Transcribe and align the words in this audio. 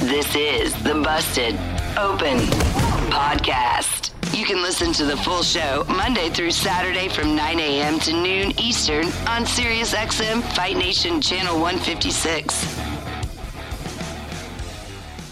This 0.00 0.34
is 0.34 0.74
the 0.82 0.94
Busted 0.94 1.54
Open 1.96 2.38
Podcast. 3.12 4.10
You 4.36 4.44
can 4.44 4.60
listen 4.60 4.92
to 4.94 5.04
the 5.04 5.16
full 5.18 5.42
show 5.44 5.84
Monday 5.86 6.28
through 6.30 6.50
Saturday 6.50 7.08
from 7.08 7.36
9 7.36 7.60
a.m. 7.60 8.00
to 8.00 8.12
noon 8.12 8.58
Eastern 8.58 9.04
on 9.28 9.44
SiriusXM 9.44 10.42
Fight 10.56 10.76
Nation 10.76 11.20
Channel 11.20 11.60
156. 11.60 12.78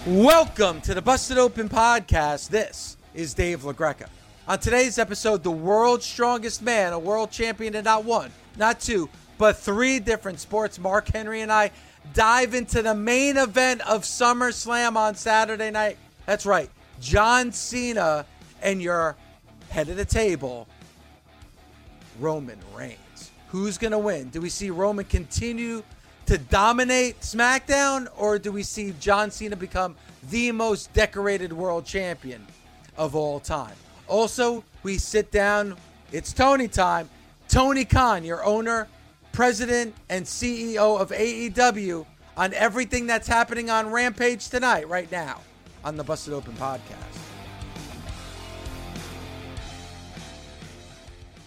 Welcome 0.07 0.81
to 0.83 0.95
the 0.95 1.03
Busted 1.03 1.39
Open 1.39 1.69
Podcast. 1.69 2.51
This 2.51 2.97
is 3.13 3.35
Dave 3.35 3.63
LaGreca. 3.63 4.07
On 4.47 4.59
today's 4.59 4.99
episode, 4.99 5.43
the 5.43 5.51
world's 5.51 6.07
strongest 6.07 6.63
man, 6.63 6.93
a 6.93 6.99
world 6.99 7.33
champion 7.33 7.75
in 7.75 7.85
not 7.85 8.05
one, 8.05 8.31
not 8.57 8.79
two, 8.79 9.09
but 9.37 9.57
three 9.57 9.99
different 9.99 10.39
sports. 10.39 10.79
Mark 10.79 11.09
Henry 11.09 11.41
and 11.41 11.51
I 11.51 11.73
dive 12.13 12.55
into 12.55 12.83
the 12.83 12.95
main 12.95 13.37
event 13.37 13.81
of 13.83 14.03
SummerSlam 14.03 14.97
on 14.97 15.15
Saturday 15.15 15.71
night. 15.71 15.97
That's 16.27 16.47
right, 16.47 16.71
John 17.01 17.53
Cena 17.53 18.27
and 18.63 18.83
your 18.83 19.17
head 19.69 19.89
of 19.89 19.97
the 19.97 20.05
table, 20.05 20.67
Roman 22.19 22.59
Reigns. 22.75 23.31
Who's 23.49 23.79
going 23.79 23.93
to 23.93 23.99
win? 23.99 24.29
Do 24.29 24.41
we 24.41 24.49
see 24.49 24.71
Roman 24.71 25.05
continue 25.05 25.83
to 26.27 26.39
dominate 26.39 27.21
SmackDown, 27.21 28.07
or 28.17 28.39
do 28.39 28.53
we 28.53 28.63
see 28.63 28.95
John 29.01 29.31
Cena 29.31 29.57
become 29.57 29.97
the 30.31 30.53
most 30.53 30.93
decorated 30.93 31.53
world 31.53 31.85
champion 31.85 32.47
of 32.97 33.17
all 33.17 33.41
time? 33.41 33.75
Also, 34.07 34.63
we 34.83 34.99
sit 34.99 35.33
down, 35.33 35.77
it's 36.13 36.33
Tony 36.33 36.69
time. 36.69 37.09
Tony 37.49 37.85
Khan, 37.85 38.23
your 38.23 38.45
owner, 38.45 38.87
president, 39.33 39.95
and 40.09 40.25
CEO 40.25 41.01
of 41.01 41.11
AEW, 41.11 42.07
on 42.37 42.55
everything 42.55 43.07
that's 43.07 43.29
happening 43.29 43.71
on 43.71 43.91
Rampage 43.91 44.49
tonight, 44.49 44.89
right 44.89 45.11
now, 45.11 45.41
on 45.85 45.97
the 45.97 46.05
Busted 46.05 46.33
Open 46.33 46.55
podcast. 46.55 46.97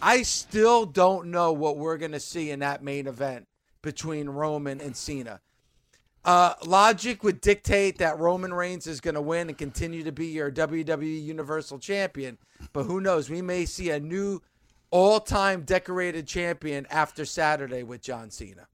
I 0.01 0.23
still 0.23 0.85
don't 0.85 1.27
know 1.27 1.53
what 1.53 1.77
we're 1.77 1.97
going 1.97 2.11
to 2.11 2.19
see 2.19 2.51
in 2.51 2.59
that 2.59 2.83
main 2.83 3.07
event 3.07 3.47
between 3.81 4.27
Roman 4.27 4.81
and 4.81 4.95
Cena. 4.95 5.39
Uh, 6.25 6.53
logic 6.65 7.23
would 7.23 7.41
dictate 7.41 7.97
that 7.99 8.17
Roman 8.17 8.53
Reigns 8.53 8.87
is 8.87 9.01
going 9.01 9.15
to 9.15 9.21
win 9.21 9.49
and 9.49 9.57
continue 9.57 10.03
to 10.03 10.11
be 10.11 10.27
your 10.27 10.51
WWE 10.51 11.23
Universal 11.23 11.79
Champion, 11.79 12.37
but 12.71 12.83
who 12.83 13.01
knows? 13.01 13.29
We 13.29 13.41
may 13.41 13.65
see 13.65 13.91
a 13.91 13.99
new 13.99 14.41
all-time 14.93 15.63
decorated 15.63 16.27
champion 16.27 16.85
after 16.91 17.25
Saturday 17.25 17.81
with 17.81 17.99
John 17.99 18.29
Cena. 18.29 18.67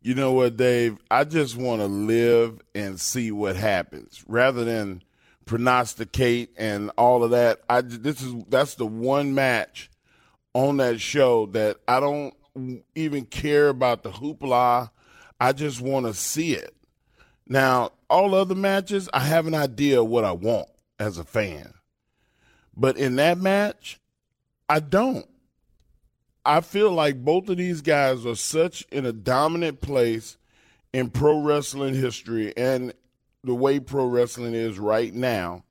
You 0.00 0.14
know 0.14 0.32
what, 0.32 0.56
Dave? 0.56 0.96
I 1.10 1.24
just 1.24 1.54
want 1.54 1.82
to 1.82 1.86
live 1.86 2.60
and 2.74 2.98
see 2.98 3.30
what 3.30 3.54
happens 3.54 4.24
rather 4.26 4.64
than 4.64 5.02
prognosticate 5.44 6.54
and 6.56 6.90
all 6.96 7.22
of 7.22 7.30
that. 7.32 7.60
I 7.68 7.82
this 7.82 8.22
is 8.22 8.34
that's 8.48 8.74
the 8.76 8.86
one 8.86 9.34
match 9.34 9.90
on 10.54 10.78
that 10.78 10.98
show 10.98 11.44
that 11.46 11.76
I 11.86 12.00
don't 12.00 12.34
even 12.94 13.26
care 13.26 13.68
about 13.68 14.02
the 14.02 14.10
hoopla. 14.10 14.90
I 15.38 15.52
just 15.52 15.82
want 15.82 16.06
to 16.06 16.14
see 16.14 16.54
it. 16.54 16.74
Now, 17.46 17.92
all 18.08 18.34
other 18.34 18.54
matches, 18.54 19.10
I 19.12 19.20
have 19.20 19.46
an 19.46 19.54
idea 19.54 20.02
what 20.02 20.24
I 20.24 20.32
want 20.32 20.68
as 20.98 21.18
a 21.18 21.24
fan. 21.24 21.74
But 22.74 22.96
in 22.96 23.16
that 23.16 23.36
match, 23.36 24.00
I 24.68 24.80
don't. 24.80 25.26
I 26.44 26.60
feel 26.60 26.90
like 26.90 27.24
both 27.24 27.48
of 27.48 27.56
these 27.56 27.82
guys 27.82 28.26
are 28.26 28.34
such 28.34 28.82
in 28.90 29.06
a 29.06 29.12
dominant 29.12 29.80
place 29.80 30.36
in 30.92 31.10
pro 31.10 31.40
wrestling 31.40 31.94
history 31.94 32.56
and 32.56 32.92
the 33.44 33.54
way 33.54 33.80
pro 33.80 34.06
wrestling 34.06 34.54
is 34.54 34.78
right 34.78 35.14
now 35.14 35.64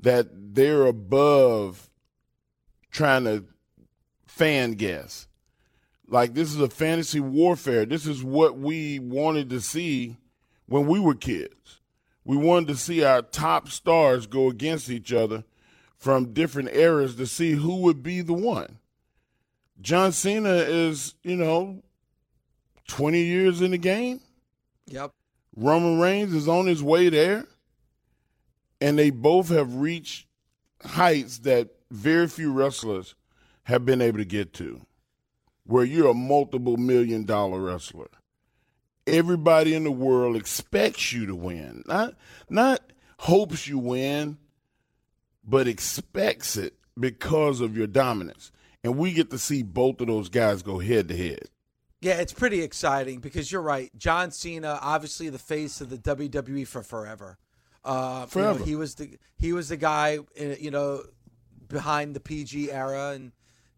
that 0.00 0.54
they're 0.54 0.86
above 0.86 1.90
trying 2.90 3.24
to 3.24 3.44
fan 4.26 4.72
guess. 4.72 5.26
Like 6.08 6.34
this 6.34 6.54
is 6.54 6.60
a 6.60 6.68
fantasy 6.68 7.20
warfare. 7.20 7.84
This 7.84 8.06
is 8.06 8.22
what 8.22 8.58
we 8.58 8.98
wanted 9.00 9.50
to 9.50 9.60
see 9.60 10.16
when 10.66 10.86
we 10.86 11.00
were 11.00 11.14
kids. 11.14 11.80
We 12.24 12.36
wanted 12.36 12.68
to 12.68 12.76
see 12.76 13.02
our 13.04 13.22
top 13.22 13.68
stars 13.68 14.26
go 14.26 14.48
against 14.48 14.88
each 14.88 15.12
other 15.12 15.44
from 16.06 16.32
different 16.32 16.68
eras 16.68 17.16
to 17.16 17.26
see 17.26 17.50
who 17.50 17.78
would 17.78 18.00
be 18.00 18.20
the 18.20 18.32
one. 18.32 18.78
John 19.80 20.12
Cena 20.12 20.52
is, 20.52 21.16
you 21.24 21.34
know, 21.34 21.82
20 22.86 23.20
years 23.24 23.60
in 23.60 23.72
the 23.72 23.76
game. 23.76 24.20
Yep. 24.86 25.10
Roman 25.56 25.98
Reigns 25.98 26.32
is 26.32 26.46
on 26.46 26.66
his 26.66 26.80
way 26.80 27.08
there. 27.08 27.44
And 28.80 28.96
they 28.96 29.10
both 29.10 29.48
have 29.48 29.74
reached 29.74 30.28
heights 30.84 31.38
that 31.38 31.70
very 31.90 32.28
few 32.28 32.52
wrestlers 32.52 33.16
have 33.64 33.84
been 33.84 34.00
able 34.00 34.18
to 34.18 34.24
get 34.24 34.52
to, 34.52 34.86
where 35.64 35.82
you're 35.82 36.10
a 36.10 36.14
multiple 36.14 36.76
million 36.76 37.24
dollar 37.24 37.60
wrestler. 37.60 38.10
Everybody 39.08 39.74
in 39.74 39.82
the 39.82 39.90
world 39.90 40.36
expects 40.36 41.12
you 41.12 41.26
to 41.26 41.34
win, 41.34 41.82
not 41.88 42.14
not 42.48 42.92
hopes 43.18 43.66
you 43.66 43.78
win, 43.78 44.38
but 45.46 45.68
expects 45.68 46.56
it 46.56 46.74
because 46.98 47.60
of 47.60 47.76
your 47.76 47.86
dominance. 47.86 48.50
And 48.82 48.96
we 48.96 49.12
get 49.12 49.30
to 49.30 49.38
see 49.38 49.62
both 49.62 50.00
of 50.00 50.06
those 50.06 50.28
guys 50.28 50.62
go 50.62 50.78
head 50.78 51.08
to 51.08 51.16
head. 51.16 51.48
Yeah, 52.00 52.14
it's 52.14 52.32
pretty 52.32 52.62
exciting 52.62 53.20
because 53.20 53.50
you're 53.50 53.62
right. 53.62 53.90
John 53.96 54.30
Cena, 54.30 54.78
obviously 54.80 55.28
the 55.28 55.38
face 55.38 55.80
of 55.80 55.90
the 55.90 55.96
WWE 55.98 56.66
for 56.66 56.82
forever. 56.82 57.38
Uh, 57.84 58.26
Forever. 58.26 58.54
you 58.54 58.58
know, 58.58 58.64
he 58.64 58.76
was 58.76 58.94
the 58.96 59.16
he 59.38 59.52
was 59.52 59.68
the 59.68 59.76
guy, 59.76 60.18
uh, 60.40 60.44
you 60.58 60.70
know, 60.70 61.04
behind 61.68 62.14
the 62.14 62.20
PG 62.20 62.70
era, 62.72 63.12
and 63.14 63.32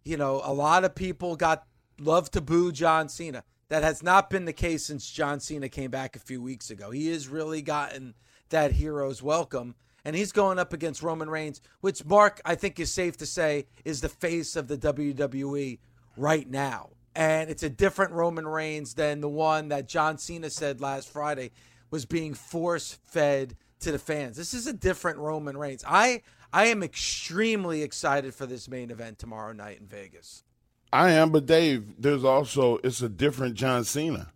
you 0.04 0.16
know, 0.16 0.40
a 0.44 0.52
lot 0.52 0.84
of 0.84 0.94
people 0.94 1.36
got 1.36 1.64
love 2.00 2.30
to 2.30 2.40
boo 2.40 2.72
John 2.72 3.08
Cena. 3.08 3.44
That 3.68 3.82
has 3.82 4.02
not 4.02 4.30
been 4.30 4.46
the 4.46 4.54
case 4.54 4.86
since 4.86 5.10
John 5.10 5.40
Cena 5.40 5.68
came 5.68 5.90
back 5.90 6.16
a 6.16 6.20
few 6.20 6.40
weeks 6.40 6.70
ago. 6.70 6.90
He 6.90 7.10
has 7.10 7.28
really 7.28 7.60
gotten 7.60 8.14
that 8.48 8.72
hero's 8.72 9.22
welcome. 9.22 9.74
And 10.04 10.14
he's 10.14 10.32
going 10.32 10.58
up 10.58 10.72
against 10.72 11.02
Roman 11.02 11.28
Reigns, 11.28 11.60
which 11.80 12.04
Mark, 12.04 12.40
I 12.44 12.54
think 12.54 12.78
is 12.78 12.92
safe 12.92 13.16
to 13.18 13.26
say, 13.26 13.66
is 13.84 14.00
the 14.00 14.08
face 14.08 14.56
of 14.56 14.68
the 14.68 14.78
WWE 14.78 15.78
right 16.16 16.48
now. 16.48 16.90
And 17.14 17.50
it's 17.50 17.62
a 17.62 17.70
different 17.70 18.12
Roman 18.12 18.46
Reigns 18.46 18.94
than 18.94 19.20
the 19.20 19.28
one 19.28 19.68
that 19.68 19.88
John 19.88 20.18
Cena 20.18 20.50
said 20.50 20.80
last 20.80 21.08
Friday 21.08 21.50
was 21.90 22.04
being 22.06 22.34
force 22.34 22.98
fed 23.04 23.56
to 23.80 23.92
the 23.92 23.98
fans. 23.98 24.36
This 24.36 24.54
is 24.54 24.66
a 24.66 24.72
different 24.72 25.18
Roman 25.18 25.56
Reigns. 25.56 25.84
I 25.86 26.22
I 26.52 26.66
am 26.66 26.82
extremely 26.82 27.82
excited 27.82 28.34
for 28.34 28.46
this 28.46 28.68
main 28.68 28.90
event 28.90 29.18
tomorrow 29.18 29.52
night 29.52 29.80
in 29.80 29.86
Vegas. 29.86 30.44
I 30.92 31.10
am, 31.10 31.30
but 31.30 31.46
Dave, 31.46 31.94
there's 31.98 32.24
also 32.24 32.78
it's 32.82 33.02
a 33.02 33.08
different 33.08 33.54
John 33.54 33.84
Cena. 33.84 34.28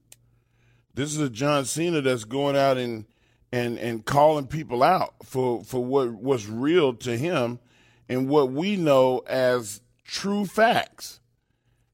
This 0.94 1.14
is 1.14 1.20
a 1.20 1.30
John 1.30 1.64
Cena 1.64 2.02
that's 2.02 2.24
going 2.24 2.56
out 2.56 2.76
and 2.76 3.06
and 3.52 3.78
and 3.78 4.04
calling 4.04 4.46
people 4.46 4.82
out 4.82 5.14
for 5.22 5.62
for 5.62 5.84
what 5.84 6.14
was 6.14 6.48
real 6.48 6.94
to 6.94 7.16
him 7.16 7.60
and 8.08 8.28
what 8.28 8.50
we 8.50 8.76
know 8.76 9.22
as 9.26 9.80
true 10.04 10.46
facts. 10.46 11.20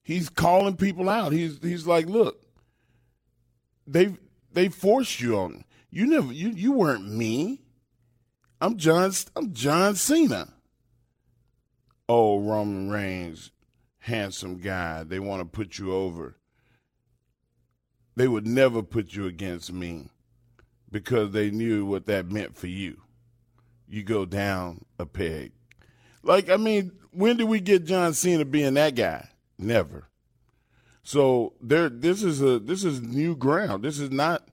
He's 0.02 0.28
calling 0.28 0.76
people 0.76 1.08
out. 1.08 1.32
He's 1.32 1.58
he's 1.60 1.87
like, 1.87 2.06
look, 2.06 2.43
they 3.87 4.14
they 4.52 4.69
forced 4.69 5.20
you 5.20 5.37
on. 5.37 5.64
You 5.90 6.06
never 6.06 6.32
you 6.32 6.50
you 6.50 6.72
weren't 6.72 7.10
me. 7.10 7.62
I'm 8.60 8.76
John 8.76 9.12
I'm 9.34 9.52
John 9.52 9.96
Cena. 9.96 10.55
Oh, 12.08 12.40
Roman 12.40 12.88
Reigns, 12.88 13.50
handsome 13.99 14.58
guy. 14.58 15.05
They 15.05 15.19
want 15.19 15.40
to 15.40 15.44
put 15.44 15.78
you 15.78 15.93
over. 15.93 16.37
They 18.16 18.26
would 18.26 18.46
never 18.46 18.82
put 18.82 19.14
you 19.14 19.26
against 19.26 19.72
me 19.72 20.08
because 20.90 21.32
they 21.32 21.50
knew 21.50 21.85
what 21.85 22.06
that 22.06 22.31
meant 22.31 22.56
for 22.56 22.67
you. 22.67 23.02
You 23.88 24.02
go 24.02 24.25
down 24.25 24.85
a 24.99 25.06
peg. 25.06 25.52
Like, 26.23 26.50
I 26.50 26.56
mean, 26.56 26.93
when 27.11 27.37
did 27.37 27.49
we 27.49 27.61
get 27.61 27.85
John 27.85 28.14
Cena 28.14 28.44
being 28.44 28.75
that 28.75 28.94
guy? 28.94 29.29
Never. 29.58 30.08
So 31.02 31.55
there 31.61 31.88
this 31.88 32.23
is 32.23 32.43
a 32.43 32.58
this 32.58 32.85
is 32.85 33.00
new 33.00 33.35
ground. 33.35 33.82
This 33.82 33.99
is 33.99 34.11
not 34.11 34.46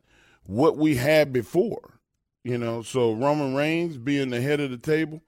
what 0.45 0.77
we 0.77 0.95
had 0.95 1.33
before. 1.33 1.99
You 2.43 2.57
know, 2.57 2.81
so 2.81 3.11
Roman 3.13 3.55
Reigns 3.55 3.97
being 3.97 4.29
the 4.29 4.39
head 4.39 4.59
of 4.59 4.71
the 4.71 4.77
table, 4.77 5.21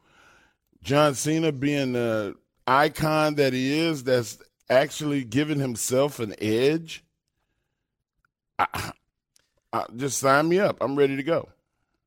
John 0.84 1.16
Cena 1.16 1.52
being 1.52 1.94
the 1.94 2.36
icon 2.66 3.36
that 3.36 3.54
he 3.54 3.78
is, 3.78 4.04
that's 4.04 4.38
actually 4.70 5.24
giving 5.24 5.60
himself 5.60 6.20
an 6.20 6.36
edge. 6.40 7.04
I, 9.74 9.86
just 9.96 10.20
sign 10.20 10.48
me 10.48 10.60
up. 10.60 10.78
I'm 10.82 10.96
ready 10.96 11.16
to 11.16 11.24
go. 11.24 11.50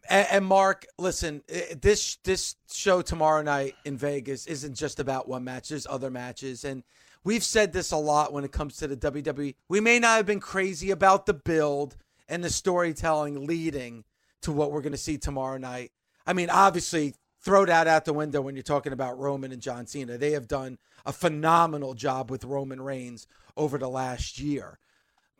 And, 0.08 0.26
and, 0.30 0.44
Mark, 0.46 0.86
listen, 0.98 1.42
this 1.80 2.16
this 2.24 2.56
show 2.72 3.02
tomorrow 3.02 3.42
night 3.42 3.74
in 3.84 3.96
Vegas 3.96 4.46
isn't 4.46 4.74
just 4.74 4.98
about 4.98 5.28
one 5.28 5.44
match. 5.44 5.68
There's 5.68 5.86
other 5.86 6.10
matches, 6.10 6.64
and 6.64 6.82
we've 7.22 7.44
said 7.44 7.72
this 7.72 7.92
a 7.92 7.96
lot 7.96 8.32
when 8.32 8.44
it 8.44 8.52
comes 8.52 8.76
to 8.78 8.88
the 8.88 8.96
WWE. 8.96 9.54
We 9.68 9.80
may 9.80 9.98
not 9.98 10.16
have 10.16 10.26
been 10.26 10.40
crazy 10.40 10.90
about 10.90 11.26
the 11.26 11.34
build 11.34 11.96
and 12.28 12.42
the 12.42 12.50
storytelling 12.50 13.46
leading 13.46 14.04
to 14.42 14.52
what 14.52 14.72
we're 14.72 14.82
going 14.82 14.92
to 14.92 14.98
see 14.98 15.18
tomorrow 15.18 15.58
night. 15.58 15.92
I 16.26 16.32
mean, 16.32 16.50
obviously, 16.50 17.14
throw 17.42 17.66
that 17.66 17.86
out 17.86 18.04
the 18.04 18.12
window 18.12 18.40
when 18.40 18.54
you're 18.54 18.62
talking 18.62 18.92
about 18.92 19.18
Roman 19.18 19.52
and 19.52 19.62
John 19.62 19.86
Cena. 19.86 20.18
They 20.18 20.32
have 20.32 20.48
done 20.48 20.78
a 21.04 21.12
phenomenal 21.12 21.94
job 21.94 22.30
with 22.30 22.44
Roman 22.44 22.80
Reigns 22.80 23.26
over 23.56 23.78
the 23.78 23.88
last 23.88 24.38
year. 24.38 24.78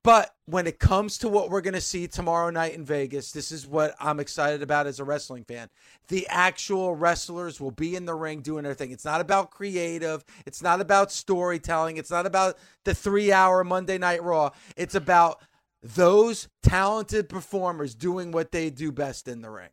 But 0.03 0.35
when 0.47 0.67
it 0.67 0.79
comes 0.79 1.19
to 1.19 1.29
what 1.29 1.51
we're 1.51 1.61
going 1.61 1.75
to 1.75 1.81
see 1.81 2.09
tomorrow 2.09 2.49
night 2.49 2.75
in 2.75 2.85
Vegas, 2.87 3.33
this 3.33 3.53
is 3.53 3.67
what 3.67 3.95
I'm 4.01 4.19
excited 4.19 4.63
about 4.63 4.87
as 4.87 4.99
a 4.99 5.05
wrestling 5.05 5.45
fan. 5.45 5.69
The 6.09 6.27
actual 6.29 6.95
wrestlers 6.95 7.61
will 7.61 7.71
be 7.71 7.95
in 7.95 8.07
the 8.07 8.15
ring 8.15 8.41
doing 8.41 8.65
their 8.65 8.73
thing. 8.73 8.93
It's 8.93 9.05
not 9.05 9.21
about 9.21 9.51
creative, 9.51 10.25
it's 10.47 10.63
not 10.63 10.81
about 10.81 11.13
storytelling, 11.13 11.99
it's 11.99 12.11
not 12.11 12.25
about 12.25 12.57
the 12.85 12.95
three 12.95 13.31
hour 13.31 13.63
Monday 13.63 13.99
Night 13.99 14.23
Raw. 14.23 14.51
It's 14.75 14.95
about 14.95 15.43
those 15.83 16.49
talented 16.63 17.29
performers 17.29 17.95
doing 17.95 18.33
what 18.33 18.53
they 18.53 18.71
do 18.71 18.93
best 18.93 19.29
in 19.29 19.43
the 19.43 19.51
ring. 19.51 19.71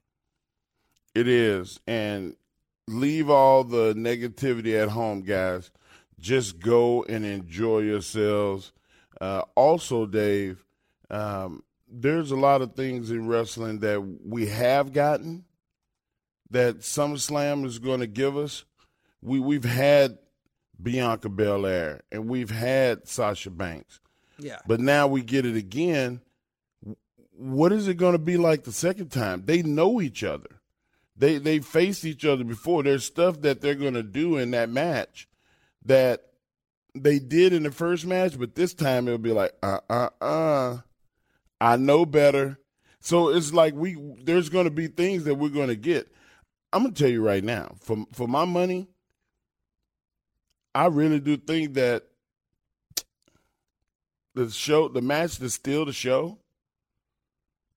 It 1.16 1.28
is. 1.28 1.80
And 1.88 2.36
leave 2.88 3.30
all 3.30 3.64
the 3.64 3.94
negativity 3.94 4.82
at 4.82 4.90
home, 4.90 5.22
guys. 5.22 5.72
Just 6.20 6.60
go 6.60 7.04
and 7.04 7.26
enjoy 7.26 7.80
yourselves 7.80 8.74
uh, 9.20 9.44
also, 9.56 10.06
Dave, 10.06 10.64
um, 11.10 11.64
there's 11.90 12.32
a 12.32 12.36
lot 12.36 12.62
of 12.62 12.76
things 12.76 13.12
in 13.12 13.28
wrestling 13.28 13.80
that 13.80 14.02
we 14.02 14.48
have 14.48 14.94
gotten 14.94 15.46
that 16.50 16.80
SummerSlam 16.80 17.66
is 17.66 17.80
going 17.80 18.00
to 18.02 18.08
give 18.08 18.38
us. 18.38 18.66
We 19.22 19.40
we've 19.40 19.66
had 19.66 20.18
Bianca 20.82 21.30
Belair 21.30 22.02
and 22.12 22.28
we've 22.28 22.52
had 22.52 23.08
Sasha 23.08 23.50
Banks. 23.50 24.00
Yeah. 24.38 24.60
But 24.68 24.80
now 24.80 25.08
we 25.08 25.22
get 25.22 25.46
it 25.46 25.56
again. 25.56 26.22
What 27.32 27.72
is 27.72 27.88
it 27.88 27.96
going 27.96 28.14
to 28.14 28.20
be 28.20 28.38
like 28.38 28.64
the 28.64 28.72
second 28.72 29.12
time? 29.12 29.44
They 29.46 29.64
know 29.64 30.02
each 30.02 30.24
other. 30.24 30.62
They 31.16 31.40
they 31.40 31.60
faced 31.60 32.06
each 32.06 32.26
other 32.26 32.44
before. 32.44 32.84
There's 32.84 33.06
stuff 33.06 33.42
that 33.42 33.62
they're 33.62 33.76
going 33.76 33.96
to 33.96 34.04
do 34.04 34.38
in 34.38 34.52
that 34.52 34.70
match 34.70 35.28
that 35.86 36.27
they 37.04 37.20
did 37.20 37.54
in 37.54 37.64
the 37.64 37.72
first 37.72 38.06
match, 38.06 38.38
but 38.38 38.56
this 38.56 38.74
time 38.74 39.08
it'll 39.08 39.18
be 39.18 39.32
like, 39.32 39.54
uh 39.64 39.80
uh 39.90 40.10
uh, 40.22 40.78
I 41.60 41.78
know 41.78 42.06
better. 42.06 42.60
So 43.00 43.30
it's 43.30 43.54
like 43.54 43.74
we 43.74 43.98
there's 44.24 44.50
to 44.66 44.72
be 44.72 44.88
things 44.88 45.24
that 45.26 45.36
we're 45.36 45.50
to 45.70 45.76
get. 45.76 46.12
I'm 46.74 46.84
to 46.94 47.00
tell 47.04 47.12
you 47.12 47.24
right 47.24 47.44
now, 47.44 47.76
for 47.80 48.06
for 48.14 48.28
my 48.28 48.46
money, 48.46 48.88
I 50.76 50.88
really 50.88 51.20
do 51.20 51.38
think 51.38 51.74
that 51.76 52.04
the 54.36 54.50
show, 54.50 54.88
the 54.88 55.02
match 55.02 55.38
that's 55.38 55.56
still 55.56 55.86
the 55.86 55.94
show, 55.94 56.38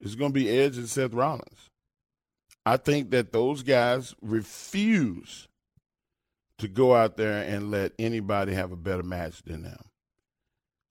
is 0.00 0.14
to 0.32 0.38
be 0.38 0.50
Edge 0.50 0.76
and 0.76 0.88
Seth 0.88 1.14
Rollins. 1.14 1.70
I 2.66 2.76
think 2.76 3.10
that 3.10 3.32
those 3.32 3.62
guys 3.62 4.14
refuse 4.20 5.48
to 6.60 6.68
go 6.68 6.94
out 6.94 7.16
there 7.16 7.42
and 7.42 7.70
let 7.70 7.92
anybody 7.98 8.54
have 8.54 8.70
a 8.70 8.76
better 8.76 9.02
match 9.02 9.42
than 9.42 9.62
them. 9.62 9.84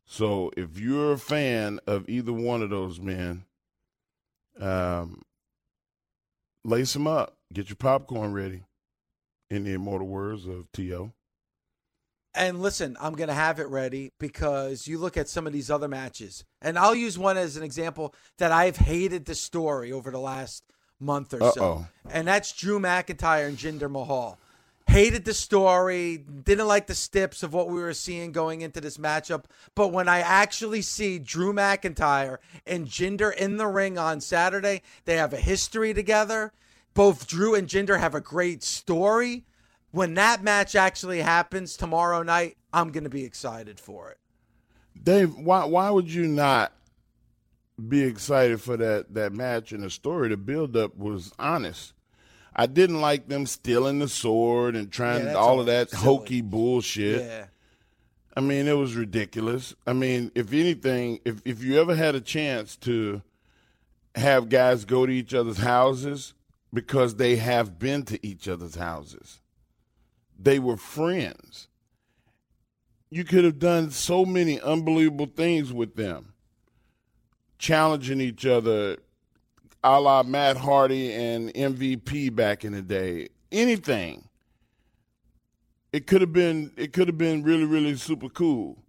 So 0.06 0.51
if 0.57 0.80
you're 0.80 1.13
a 1.13 1.19
fan 1.19 1.80
of 1.86 2.10
either 2.10 2.33
one 2.33 2.63
of 2.63 2.71
those 2.71 3.00
men, 3.00 3.45
um, 4.60 5.21
lace 6.66 6.94
them 6.94 7.06
up, 7.06 7.38
get 7.54 7.69
your 7.69 7.75
popcorn 7.75 8.33
ready. 8.33 8.63
In 9.51 9.63
the 9.63 9.74
immortal 9.74 10.07
words 10.07 10.45
of 10.45 10.71
T.O. 10.74 11.12
And 12.36 12.62
listen, 12.62 12.95
I'm 13.01 13.15
going 13.15 13.30
to 13.30 13.33
have 13.33 13.60
it 13.60 13.68
ready 13.68 14.12
because 14.19 14.88
you 14.88 15.00
look 15.00 15.18
at 15.18 15.27
some 15.27 15.48
of 15.48 15.54
these 15.54 15.72
other 15.72 15.88
matches, 15.88 16.45
and 16.62 16.77
I'll 16.77 16.94
use 16.94 17.18
one 17.18 17.36
as 17.36 17.57
an 17.57 17.63
example 17.63 18.13
that 18.38 18.51
I've 18.51 18.77
hated 18.77 19.25
the 19.25 19.33
story 19.33 19.92
over 19.92 20.12
the 20.12 20.19
last 20.19 20.63
month 21.00 21.33
or 21.33 21.42
Uh-oh. 21.42 21.51
so, 21.56 21.88
and 22.12 22.27
that's 22.27 22.51
Drew 22.51 22.80
McIntyre 22.80 23.48
and 23.48 23.57
Jinder 23.57 23.89
Mahal 23.89 24.38
hated 24.89 25.24
the 25.24 25.33
story, 25.36 26.18
didn't 26.18 26.68
like 26.68 26.88
the 26.88 26.95
steps 26.95 27.44
of 27.44 27.53
what 27.53 27.69
we 27.69 27.80
were 27.80 27.94
seeing 27.94 28.31
going 28.31 28.62
into 28.62 28.81
this 28.81 28.97
matchup. 28.97 29.44
But 29.75 29.89
when 29.89 30.09
I 30.09 30.19
actually 30.19 30.81
see 30.81 31.19
Drew 31.19 31.53
McIntyre 31.53 32.38
and 32.65 32.88
Jinder 32.88 33.33
in 33.36 33.57
the 33.57 33.68
ring 33.68 34.00
on 34.00 34.19
Saturday, 34.19 34.81
they 35.06 35.15
have 35.15 35.31
a 35.31 35.38
history 35.38 35.94
together. 35.94 36.53
Both 36.95 37.27
Drew 37.27 37.53
and 37.53 37.68
Jinder 37.68 38.00
have 38.00 38.15
a 38.15 38.19
great 38.19 38.63
story. 38.63 39.45
When 39.91 40.15
that 40.15 40.44
match 40.44 40.75
actually 40.75 41.21
happens 41.21 41.77
tomorrow 41.77 42.24
night, 42.24 42.57
I'm 42.74 42.91
going 42.91 43.03
to 43.03 43.09
be 43.12 43.25
excited 43.25 43.80
for 43.80 44.09
it. 44.09 44.18
Dave, 45.01 45.36
why 45.36 45.65
why 45.65 45.91
would 45.91 46.12
you 46.12 46.27
not 46.27 46.74
be 47.88 48.03
excited 48.03 48.59
for 48.59 48.75
that 48.77 49.13
that 49.13 49.33
match 49.33 49.71
and 49.71 49.83
the 49.83 49.89
story? 49.89 50.30
The 50.30 50.38
build 50.38 50.75
up 50.75 50.97
was 50.97 51.31
honest. 51.38 51.93
I 52.56 52.65
didn't 52.65 53.01
like 53.01 53.27
them 53.27 53.46
stealing 53.46 54.00
the 54.00 54.08
sword 54.10 54.75
and 54.75 54.91
trying 54.91 55.25
Yeah, 55.25 55.34
all 55.34 55.60
of 55.60 55.68
that 55.68 55.89
silly. 55.91 56.03
hokey 56.03 56.41
bullshit. 56.41 57.22
Yeah. 57.22 57.46
I 58.36 58.41
mean, 58.41 58.68
it 58.68 58.77
was 58.77 58.96
ridiculous. 58.96 59.75
I 59.86 59.94
mean, 59.94 60.32
if 60.36 60.53
anything, 60.53 61.20
if 61.25 61.41
if 61.46 61.63
you 61.63 61.79
ever 61.79 61.96
had 61.96 62.15
a 62.15 62.22
chance 62.22 62.75
to 62.77 63.22
have 64.15 64.50
guys 64.50 64.86
go 64.86 65.06
to 65.06 65.12
each 65.12 65.34
other's 65.34 65.58
houses 65.60 66.34
because 66.74 67.15
they 67.15 67.36
have 67.38 67.79
been 67.79 68.03
to 68.06 68.25
each 68.25 68.48
other's 68.48 68.75
houses. 68.75 69.39
They 70.38 70.60
were 70.60 70.77
friends. 70.77 71.68
You 73.10 73.24
could 73.24 73.44
have 73.44 73.60
done 73.60 73.91
so 73.91 74.24
many 74.25 74.60
unbelievable 74.62 75.25
things 75.25 75.74
with 75.74 75.96
them. 75.96 76.34
Challenging 77.58 78.22
each 78.22 78.46
other, 78.46 78.98
a 79.83 80.00
la 80.00 80.24
Matt 80.24 80.57
Hardy 80.57 81.13
and 81.13 81.53
MVP 81.53 82.36
back 82.36 82.65
in 82.65 82.74
the 82.74 82.81
day. 82.81 83.29
Anything. 83.51 84.27
It 85.91 86.05
could 86.05 86.21
have 86.21 86.33
been 86.33 86.71
it 86.77 86.93
could 86.93 87.07
have 87.07 87.17
been 87.17 87.43
really, 87.43 87.65
really 87.65 87.95
super 87.95 88.29
cool. 88.29 88.83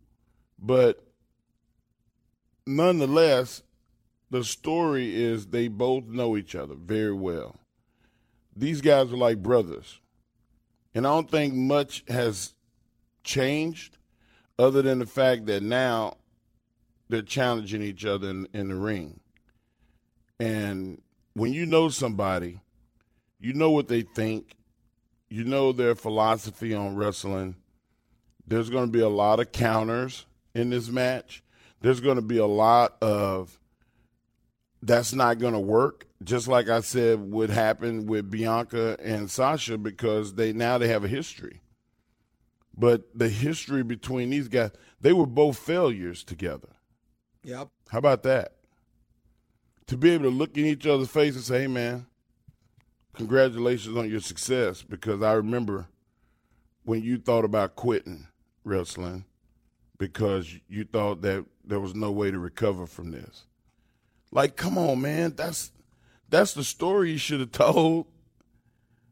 But 0.58 1.02
nonetheless, 2.66 3.62
the 4.30 4.44
story 4.44 5.14
is 5.14 5.46
they 5.46 5.68
both 5.68 6.04
know 6.04 6.36
each 6.36 6.54
other 6.54 6.74
very 6.74 7.12
well. 7.12 7.56
These 8.54 8.80
guys 8.80 9.12
are 9.12 9.16
like 9.16 9.42
brothers. 9.42 10.00
And 10.94 11.06
I 11.06 11.10
don't 11.10 11.30
think 11.30 11.54
much 11.54 12.04
has 12.08 12.54
changed 13.22 13.96
other 14.58 14.82
than 14.82 14.98
the 14.98 15.06
fact 15.06 15.46
that 15.46 15.62
now 15.62 16.16
they're 17.08 17.22
challenging 17.22 17.82
each 17.82 18.04
other 18.04 18.28
in, 18.28 18.48
in 18.52 18.68
the 18.68 18.74
ring. 18.74 19.20
And 20.40 21.02
when 21.34 21.52
you 21.52 21.66
know 21.66 21.90
somebody, 21.90 22.60
you 23.38 23.52
know 23.52 23.70
what 23.70 23.88
they 23.88 24.02
think, 24.02 24.56
you 25.28 25.44
know 25.44 25.72
their 25.72 25.94
philosophy 25.94 26.74
on 26.74 26.96
wrestling. 26.96 27.56
There's 28.46 28.70
going 28.70 28.86
to 28.86 28.90
be 28.92 29.00
a 29.00 29.08
lot 29.08 29.38
of 29.38 29.52
counters 29.52 30.26
in 30.54 30.70
this 30.70 30.88
match. 30.88 31.42
There's 31.82 32.00
going 32.00 32.16
to 32.16 32.22
be 32.22 32.38
a 32.38 32.46
lot 32.46 32.96
of 33.00 33.58
that's 34.82 35.12
not 35.12 35.38
going 35.38 35.52
to 35.52 35.60
work. 35.60 36.06
Just 36.24 36.48
like 36.48 36.68
I 36.68 36.80
said, 36.80 37.20
would 37.30 37.50
happen 37.50 38.06
with 38.06 38.30
Bianca 38.30 38.96
and 39.02 39.30
Sasha 39.30 39.78
because 39.78 40.34
they 40.34 40.52
now 40.52 40.78
they 40.78 40.88
have 40.88 41.04
a 41.04 41.08
history. 41.08 41.60
But 42.76 43.02
the 43.14 43.28
history 43.28 43.82
between 43.82 44.30
these 44.30 44.48
guys, 44.48 44.70
they 45.00 45.12
were 45.12 45.26
both 45.26 45.58
failures 45.58 46.24
together. 46.24 46.68
Yep. 47.44 47.68
How 47.90 47.98
about 47.98 48.22
that? 48.24 48.54
To 49.90 49.96
be 49.96 50.10
able 50.10 50.22
to 50.22 50.30
look 50.30 50.56
in 50.56 50.66
each 50.66 50.86
other's 50.86 51.08
face 51.08 51.34
and 51.34 51.42
say, 51.42 51.62
"Hey, 51.62 51.66
man, 51.66 52.06
congratulations 53.12 53.96
on 53.96 54.08
your 54.08 54.20
success." 54.20 54.82
Because 54.82 55.20
I 55.20 55.32
remember 55.32 55.88
when 56.84 57.02
you 57.02 57.18
thought 57.18 57.44
about 57.44 57.74
quitting 57.74 58.28
wrestling 58.62 59.24
because 59.98 60.54
you 60.68 60.84
thought 60.84 61.22
that 61.22 61.44
there 61.64 61.80
was 61.80 61.96
no 61.96 62.12
way 62.12 62.30
to 62.30 62.38
recover 62.38 62.86
from 62.86 63.10
this. 63.10 63.46
Like, 64.30 64.54
come 64.54 64.78
on, 64.78 65.00
man, 65.00 65.34
that's 65.34 65.72
that's 66.28 66.54
the 66.54 66.62
story 66.62 67.10
you 67.10 67.18
should 67.18 67.40
have 67.40 67.52
told. 67.52 68.06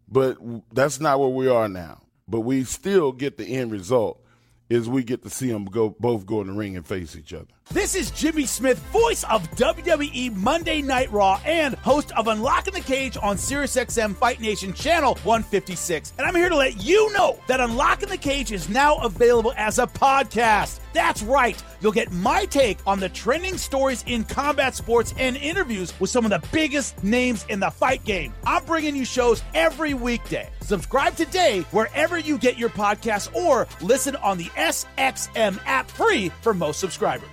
But 0.06 0.38
that's 0.72 1.00
not 1.00 1.18
where 1.18 1.28
we 1.28 1.48
are 1.48 1.68
now. 1.68 2.02
But 2.28 2.42
we 2.42 2.62
still 2.62 3.10
get 3.10 3.36
the 3.36 3.46
end 3.46 3.72
result 3.72 4.24
is 4.70 4.88
we 4.88 5.02
get 5.02 5.24
to 5.24 5.30
see 5.30 5.50
them 5.50 5.64
go 5.64 5.90
both 5.98 6.24
go 6.24 6.40
in 6.40 6.46
the 6.46 6.52
ring 6.52 6.76
and 6.76 6.86
face 6.86 7.16
each 7.16 7.34
other. 7.34 7.57
This 7.70 7.94
is 7.94 8.10
Jimmy 8.10 8.46
Smith, 8.46 8.78
voice 8.90 9.24
of 9.24 9.48
WWE 9.50 10.34
Monday 10.36 10.80
Night 10.80 11.12
Raw 11.12 11.38
and 11.44 11.74
host 11.74 12.12
of 12.12 12.26
Unlocking 12.26 12.72
the 12.72 12.80
Cage 12.80 13.18
on 13.20 13.36
SiriusXM 13.36 14.16
Fight 14.16 14.40
Nation 14.40 14.72
Channel 14.72 15.16
156. 15.16 16.14
And 16.16 16.26
I'm 16.26 16.34
here 16.34 16.48
to 16.48 16.56
let 16.56 16.82
you 16.82 17.12
know 17.12 17.38
that 17.46 17.60
Unlocking 17.60 18.08
the 18.08 18.16
Cage 18.16 18.52
is 18.52 18.70
now 18.70 18.96
available 18.96 19.52
as 19.58 19.78
a 19.78 19.86
podcast. 19.86 20.80
That's 20.94 21.22
right. 21.22 21.62
You'll 21.82 21.92
get 21.92 22.10
my 22.10 22.46
take 22.46 22.78
on 22.86 23.00
the 23.00 23.10
trending 23.10 23.58
stories 23.58 24.02
in 24.06 24.24
combat 24.24 24.74
sports 24.74 25.12
and 25.18 25.36
interviews 25.36 25.92
with 26.00 26.08
some 26.08 26.24
of 26.24 26.30
the 26.30 26.48
biggest 26.50 27.04
names 27.04 27.44
in 27.50 27.60
the 27.60 27.70
fight 27.70 28.02
game. 28.02 28.32
I'm 28.46 28.64
bringing 28.64 28.96
you 28.96 29.04
shows 29.04 29.42
every 29.52 29.92
weekday. 29.92 30.48
Subscribe 30.62 31.16
today 31.16 31.60
wherever 31.72 32.18
you 32.18 32.38
get 32.38 32.56
your 32.56 32.70
podcasts 32.70 33.32
or 33.34 33.68
listen 33.82 34.16
on 34.16 34.38
the 34.38 34.46
SXM 34.56 35.60
app 35.66 35.90
free 35.90 36.30
for 36.40 36.54
most 36.54 36.80
subscribers. 36.80 37.28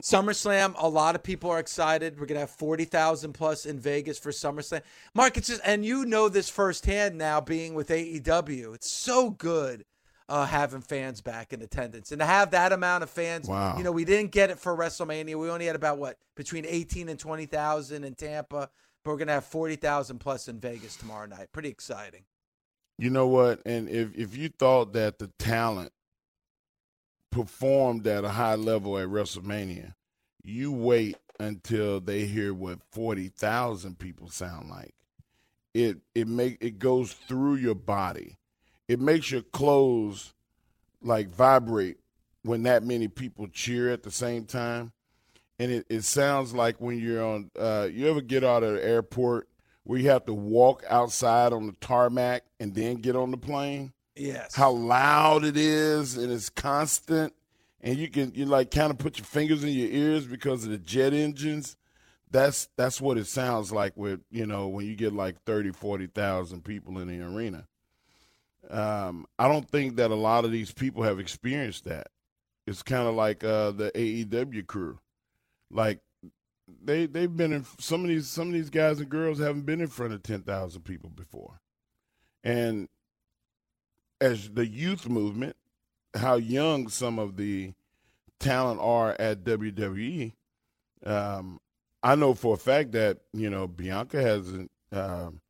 SummerSlam, 0.00 0.74
a 0.78 0.88
lot 0.88 1.14
of 1.14 1.22
people 1.22 1.50
are 1.50 1.58
excited. 1.58 2.18
We're 2.18 2.26
gonna 2.26 2.40
have 2.40 2.50
forty 2.50 2.84
thousand 2.84 3.32
plus 3.32 3.66
in 3.66 3.78
Vegas 3.78 4.18
for 4.18 4.30
SummerSlam. 4.30 4.82
Mark, 5.14 5.36
it's 5.36 5.48
just, 5.48 5.60
and 5.64 5.84
you 5.84 6.04
know 6.04 6.28
this 6.28 6.48
firsthand 6.48 7.18
now, 7.18 7.40
being 7.40 7.74
with 7.74 7.88
AEW. 7.88 8.74
It's 8.74 8.90
so 8.90 9.30
good 9.30 9.84
uh, 10.28 10.46
having 10.46 10.80
fans 10.80 11.20
back 11.20 11.52
in 11.52 11.62
attendance, 11.62 12.12
and 12.12 12.20
to 12.20 12.26
have 12.26 12.50
that 12.50 12.72
amount 12.72 13.02
of 13.02 13.10
fans. 13.10 13.48
Wow. 13.48 13.76
You 13.78 13.84
know, 13.84 13.92
we 13.92 14.04
didn't 14.04 14.32
get 14.32 14.50
it 14.50 14.58
for 14.58 14.76
WrestleMania. 14.76 15.36
We 15.36 15.50
only 15.50 15.66
had 15.66 15.76
about 15.76 15.98
what 15.98 16.18
between 16.36 16.66
eighteen 16.66 17.08
and 17.08 17.18
twenty 17.18 17.46
thousand 17.46 18.04
in 18.04 18.14
Tampa, 18.14 18.70
but 19.04 19.10
we're 19.10 19.16
gonna 19.16 19.32
have 19.32 19.44
forty 19.44 19.76
thousand 19.76 20.18
plus 20.18 20.48
in 20.48 20.60
Vegas 20.60 20.96
tomorrow 20.96 21.26
night. 21.26 21.48
Pretty 21.52 21.70
exciting. 21.70 22.24
You 22.98 23.10
know 23.10 23.28
what? 23.28 23.60
And 23.64 23.88
if 23.88 24.16
if 24.16 24.36
you 24.36 24.48
thought 24.48 24.92
that 24.94 25.18
the 25.18 25.30
talent 25.38 25.92
performed 27.30 28.06
at 28.06 28.24
a 28.24 28.30
high 28.30 28.54
level 28.54 28.98
at 28.98 29.08
WrestleMania, 29.08 29.94
you 30.42 30.72
wait 30.72 31.16
until 31.40 32.00
they 32.00 32.24
hear 32.24 32.52
what 32.52 32.80
forty 32.90 33.28
thousand 33.28 33.98
people 33.98 34.28
sound 34.28 34.68
like. 34.68 34.94
It 35.74 35.98
it 36.14 36.26
make 36.26 36.58
it 36.60 36.78
goes 36.78 37.12
through 37.12 37.56
your 37.56 37.74
body. 37.74 38.38
It 38.88 39.00
makes 39.00 39.30
your 39.30 39.42
clothes 39.42 40.32
like 41.02 41.28
vibrate 41.28 41.98
when 42.42 42.62
that 42.64 42.82
many 42.82 43.08
people 43.08 43.46
cheer 43.48 43.92
at 43.92 44.02
the 44.02 44.10
same 44.10 44.44
time. 44.44 44.92
And 45.60 45.70
it, 45.70 45.86
it 45.88 46.02
sounds 46.02 46.54
like 46.54 46.80
when 46.80 46.98
you're 46.98 47.24
on 47.24 47.50
uh, 47.58 47.88
you 47.92 48.08
ever 48.08 48.20
get 48.20 48.44
out 48.44 48.62
of 48.62 48.74
the 48.74 48.84
airport 48.84 49.48
where 49.84 49.98
you 49.98 50.10
have 50.10 50.26
to 50.26 50.34
walk 50.34 50.84
outside 50.88 51.52
on 51.52 51.66
the 51.66 51.72
tarmac 51.80 52.44
and 52.60 52.74
then 52.74 52.96
get 52.96 53.16
on 53.16 53.30
the 53.30 53.36
plane? 53.36 53.92
Yes. 54.18 54.54
how 54.54 54.72
loud 54.72 55.44
it 55.44 55.56
is 55.56 56.16
and 56.16 56.32
it's 56.32 56.50
constant. 56.50 57.32
And 57.80 57.96
you 57.96 58.08
can 58.08 58.32
you 58.34 58.44
like 58.44 58.70
kind 58.72 58.90
of 58.90 58.98
put 58.98 59.18
your 59.18 59.24
fingers 59.24 59.62
in 59.62 59.70
your 59.70 59.88
ears 59.88 60.26
because 60.26 60.64
of 60.64 60.70
the 60.70 60.78
jet 60.78 61.14
engines. 61.14 61.76
That's 62.30 62.68
that's 62.76 63.00
what 63.00 63.16
it 63.16 63.26
sounds 63.26 63.72
like 63.72 63.96
with 63.96 64.20
you 64.30 64.46
know 64.46 64.66
when 64.68 64.84
you 64.86 64.96
get 64.96 65.12
like 65.12 65.42
30 65.44 65.70
40,000 65.70 66.64
people 66.64 66.98
in 66.98 67.08
the 67.08 67.24
arena. 67.24 67.66
Um, 68.68 69.26
I 69.38 69.48
don't 69.48 69.68
think 69.68 69.96
that 69.96 70.10
a 70.10 70.16
lot 70.16 70.44
of 70.44 70.50
these 70.50 70.72
people 70.72 71.04
have 71.04 71.20
experienced 71.20 71.84
that. 71.84 72.08
It's 72.66 72.82
kind 72.82 73.08
of 73.08 73.14
like 73.14 73.44
uh, 73.44 73.70
the 73.70 73.90
AEW 73.94 74.66
crew. 74.66 74.98
Like 75.70 76.00
they 76.84 77.06
they've 77.06 77.34
been 77.34 77.52
in 77.52 77.64
some 77.78 78.02
of 78.02 78.08
these 78.08 78.28
some 78.28 78.48
of 78.48 78.54
these 78.54 78.70
guys 78.70 78.98
and 78.98 79.08
girls 79.08 79.38
haven't 79.38 79.64
been 79.66 79.80
in 79.80 79.86
front 79.86 80.12
of 80.12 80.22
10,000 80.22 80.82
people 80.82 81.10
before. 81.10 81.60
And 82.44 82.88
as 84.20 84.50
the 84.50 84.66
youth 84.66 85.08
movement, 85.08 85.56
how 86.14 86.36
young 86.36 86.88
some 86.88 87.18
of 87.18 87.36
the 87.36 87.74
talent 88.40 88.80
are 88.80 89.14
at 89.18 89.44
WWE. 89.44 90.32
Um, 91.04 91.60
I 92.02 92.14
know 92.14 92.34
for 92.34 92.54
a 92.54 92.58
fact 92.58 92.92
that 92.92 93.18
you 93.32 93.50
know 93.50 93.66
Bianca 93.66 94.20
hasn't 94.22 94.70
um, 94.92 95.40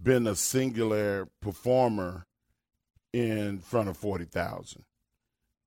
been 0.00 0.26
a 0.26 0.34
singular 0.36 1.28
performer 1.40 2.26
in 3.12 3.58
front 3.60 3.88
of 3.88 3.96
forty 3.96 4.24
thousand. 4.24 4.84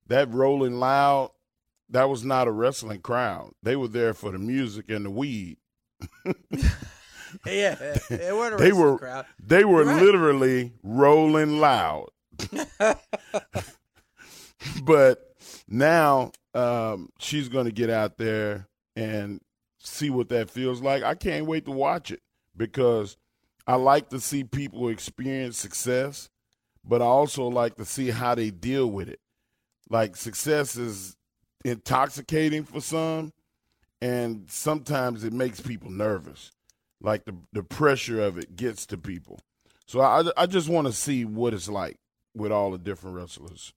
That 0.08 0.32
Rolling 0.34 0.80
Loud, 0.80 1.32
that 1.90 2.10
was 2.10 2.24
not 2.26 2.48
a 2.48 2.52
wrestling 2.52 3.02
crowd. 3.02 3.52
They 3.62 3.76
were 3.76 3.88
there 3.88 4.14
for 4.14 4.32
the 4.32 4.40
music 4.40 4.90
and 4.90 5.06
the 5.06 5.12
weed. 5.12 5.58
yeah, 7.46 7.76
they 8.10 8.32
were 8.32 8.58
They 8.58 8.72
were 8.72 8.98
crowd. 8.98 9.26
they 9.40 9.64
were 9.64 9.84
Right. 9.86 10.02
literally 10.02 10.74
rolling 10.84 11.60
loud. 11.60 12.10
but 14.84 15.36
now 15.68 16.32
um, 16.54 17.10
she's 17.20 17.50
going 17.50 17.66
to 17.66 17.72
get 17.72 17.90
out 17.90 18.18
there 18.18 18.68
and 18.96 19.42
see 19.80 20.10
what 20.10 20.30
that 20.30 20.50
feels 20.50 20.82
like. 20.82 21.04
I 21.04 21.16
can't 21.16 21.46
wait 21.46 21.66
to 21.66 21.72
watch 21.72 22.12
it 22.12 22.22
because 22.56 23.18
I 23.68 23.76
like 23.76 24.10
to 24.10 24.20
see 24.20 24.44
people 24.44 24.90
experience 24.90 25.58
success, 25.58 26.30
but 26.84 27.02
I 27.02 27.06
also 27.06 27.48
like 27.48 27.76
to 27.76 27.86
see 27.86 28.10
how 28.10 28.36
they 28.36 28.50
deal 28.50 28.88
with 28.88 29.10
it. 29.10 29.20
Like 29.90 30.16
success 30.16 30.76
is 30.76 31.16
intoxicating 31.66 32.64
for 32.64 32.82
some, 32.82 33.34
and 34.02 34.50
sometimes 34.50 35.24
it 35.24 35.34
makes 35.34 35.60
people 35.60 35.90
nervous. 35.90 36.52
Like 37.02 37.26
the 37.26 37.36
the 37.54 37.64
pressure 37.64 38.22
of 38.22 38.38
it 38.38 38.56
gets 38.56 38.86
to 38.88 38.98
people. 38.98 39.40
So 39.88 40.02
I 40.02 40.24
I 40.38 40.46
just 40.46 40.70
want 40.70 40.88
to 40.88 40.94
see 40.94 41.26
what 41.26 41.54
it's 41.54 41.70
like 41.70 41.98
with 42.40 42.52
all 42.52 42.72
the 42.72 42.78
different 42.78 43.16
wrestlers. 43.16 43.74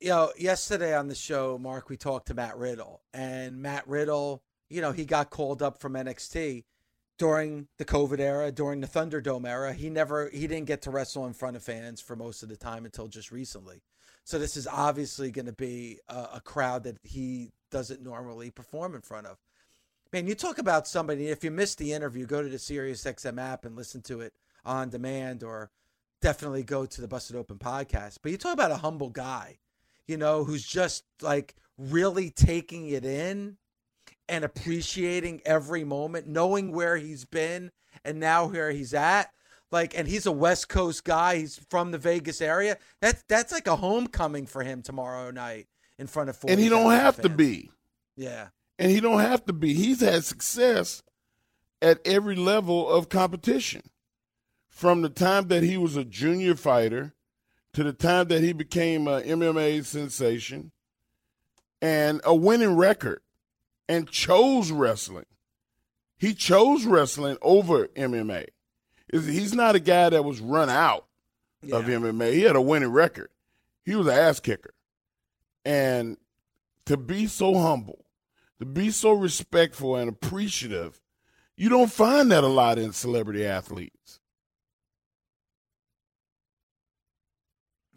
you 0.00 0.10
know, 0.10 0.32
yesterday 0.38 0.96
on 0.96 1.08
the 1.08 1.14
show, 1.14 1.58
Mark, 1.58 1.88
we 1.88 1.96
talked 1.96 2.28
to 2.28 2.34
Matt 2.34 2.56
Riddle, 2.56 3.02
and 3.12 3.60
Matt 3.60 3.86
Riddle, 3.88 4.42
you 4.70 4.80
know, 4.80 4.92
he 4.92 5.04
got 5.04 5.30
called 5.30 5.62
up 5.62 5.78
from 5.80 5.94
NXT 5.94 6.64
during 7.18 7.66
the 7.78 7.84
COVID 7.84 8.20
era, 8.20 8.52
during 8.52 8.80
the 8.80 8.86
Thunderdome 8.86 9.48
era. 9.48 9.72
He 9.72 9.90
never, 9.90 10.30
he 10.30 10.46
didn't 10.46 10.66
get 10.66 10.82
to 10.82 10.90
wrestle 10.90 11.26
in 11.26 11.32
front 11.32 11.56
of 11.56 11.62
fans 11.64 12.00
for 12.00 12.14
most 12.14 12.42
of 12.44 12.48
the 12.48 12.56
time 12.56 12.84
until 12.84 13.08
just 13.08 13.32
recently. 13.32 13.82
So 14.24 14.38
this 14.38 14.56
is 14.56 14.68
obviously 14.68 15.30
going 15.32 15.46
to 15.46 15.52
be 15.52 15.98
a, 16.08 16.28
a 16.34 16.40
crowd 16.44 16.84
that 16.84 16.98
he 17.02 17.50
doesn't 17.70 18.02
normally 18.02 18.50
perform 18.50 18.94
in 18.94 19.00
front 19.00 19.26
of. 19.26 19.38
Man, 20.12 20.26
you 20.26 20.34
talk 20.34 20.58
about 20.58 20.86
somebody. 20.86 21.28
If 21.28 21.42
you 21.42 21.50
missed 21.50 21.78
the 21.78 21.92
interview, 21.92 22.24
go 22.24 22.42
to 22.42 22.48
the 22.48 22.56
SiriusXM 22.56 23.42
app 23.42 23.64
and 23.64 23.74
listen 23.74 24.00
to 24.02 24.20
it 24.20 24.32
on 24.64 24.90
demand, 24.90 25.42
or 25.42 25.70
definitely 26.20 26.62
go 26.62 26.86
to 26.86 27.00
the 27.00 27.08
Busted 27.08 27.36
Open 27.36 27.58
podcast. 27.58 28.18
But 28.22 28.32
you 28.32 28.38
talk 28.38 28.52
about 28.52 28.70
a 28.70 28.76
humble 28.76 29.10
guy 29.10 29.58
you 30.08 30.16
know, 30.16 30.42
who's 30.42 30.66
just 30.66 31.04
like 31.22 31.54
really 31.76 32.30
taking 32.30 32.88
it 32.88 33.04
in 33.04 33.58
and 34.28 34.44
appreciating 34.44 35.42
every 35.44 35.84
moment, 35.84 36.26
knowing 36.26 36.72
where 36.72 36.96
he's 36.96 37.24
been 37.24 37.70
and 38.04 38.18
now 38.18 38.46
where 38.46 38.72
he's 38.72 38.94
at. 38.94 39.30
Like, 39.70 39.96
and 39.96 40.08
he's 40.08 40.24
a 40.24 40.32
West 40.32 40.70
Coast 40.70 41.04
guy. 41.04 41.36
He's 41.36 41.60
from 41.68 41.90
the 41.90 41.98
Vegas 41.98 42.40
area. 42.40 42.78
That's 43.02 43.22
that's 43.28 43.52
like 43.52 43.66
a 43.66 43.76
homecoming 43.76 44.46
for 44.46 44.64
him 44.64 44.80
tomorrow 44.80 45.30
night 45.30 45.68
in 45.98 46.06
front 46.06 46.30
of 46.30 46.36
40, 46.36 46.54
And 46.54 46.62
he 46.62 46.70
don't 46.70 46.90
have 46.90 47.20
to 47.20 47.28
be. 47.28 47.70
Yeah, 48.16 48.48
And 48.78 48.90
he 48.90 49.00
don't 49.00 49.20
have 49.20 49.44
to 49.44 49.52
be. 49.52 49.74
He's 49.74 50.00
had 50.00 50.24
success 50.24 51.02
at 51.82 52.00
every 52.04 52.34
level 52.34 52.88
of 52.88 53.10
competition. 53.10 53.82
From 54.68 55.02
the 55.02 55.08
time 55.08 55.48
that 55.48 55.62
he 55.62 55.76
was 55.76 55.96
a 55.96 56.04
junior 56.04 56.54
fighter 56.54 57.14
to 57.72 57.84
the 57.84 57.92
time 57.92 58.28
that 58.28 58.42
he 58.42 58.52
became 58.52 59.06
a 59.08 59.20
MMA 59.22 59.84
sensation 59.84 60.72
and 61.80 62.20
a 62.24 62.34
winning 62.34 62.76
record 62.76 63.20
and 63.88 64.08
chose 64.08 64.70
wrestling. 64.70 65.26
He 66.16 66.34
chose 66.34 66.84
wrestling 66.84 67.38
over 67.42 67.86
MMA. 67.88 68.46
He's 69.10 69.54
not 69.54 69.76
a 69.76 69.80
guy 69.80 70.10
that 70.10 70.24
was 70.24 70.40
run 70.40 70.68
out 70.68 71.06
of 71.72 71.86
MMA. 71.86 72.32
He 72.32 72.42
had 72.42 72.56
a 72.56 72.60
winning 72.60 72.90
record. 72.90 73.30
He 73.84 73.94
was 73.94 74.06
an 74.06 74.14
ass 74.14 74.40
kicker. 74.40 74.74
And 75.64 76.18
to 76.86 76.96
be 76.96 77.26
so 77.26 77.54
humble, 77.54 78.04
to 78.58 78.66
be 78.66 78.90
so 78.90 79.12
respectful 79.12 79.96
and 79.96 80.08
appreciative, 80.08 81.00
you 81.56 81.68
don't 81.68 81.92
find 81.92 82.30
that 82.30 82.44
a 82.44 82.48
lot 82.48 82.78
in 82.78 82.92
celebrity 82.92 83.44
athletes. 83.44 84.20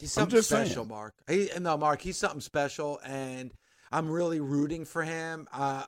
He's 0.01 0.11
something 0.11 0.37
just 0.37 0.49
saying. 0.49 0.65
special, 0.65 0.85
Mark. 0.85 1.13
He, 1.27 1.49
no, 1.59 1.77
Mark, 1.77 2.01
he's 2.01 2.17
something 2.17 2.41
special, 2.41 2.99
and 3.05 3.53
I'm 3.91 4.09
really 4.09 4.39
rooting 4.39 4.83
for 4.83 5.03
him. 5.03 5.47
Uh, 5.53 5.83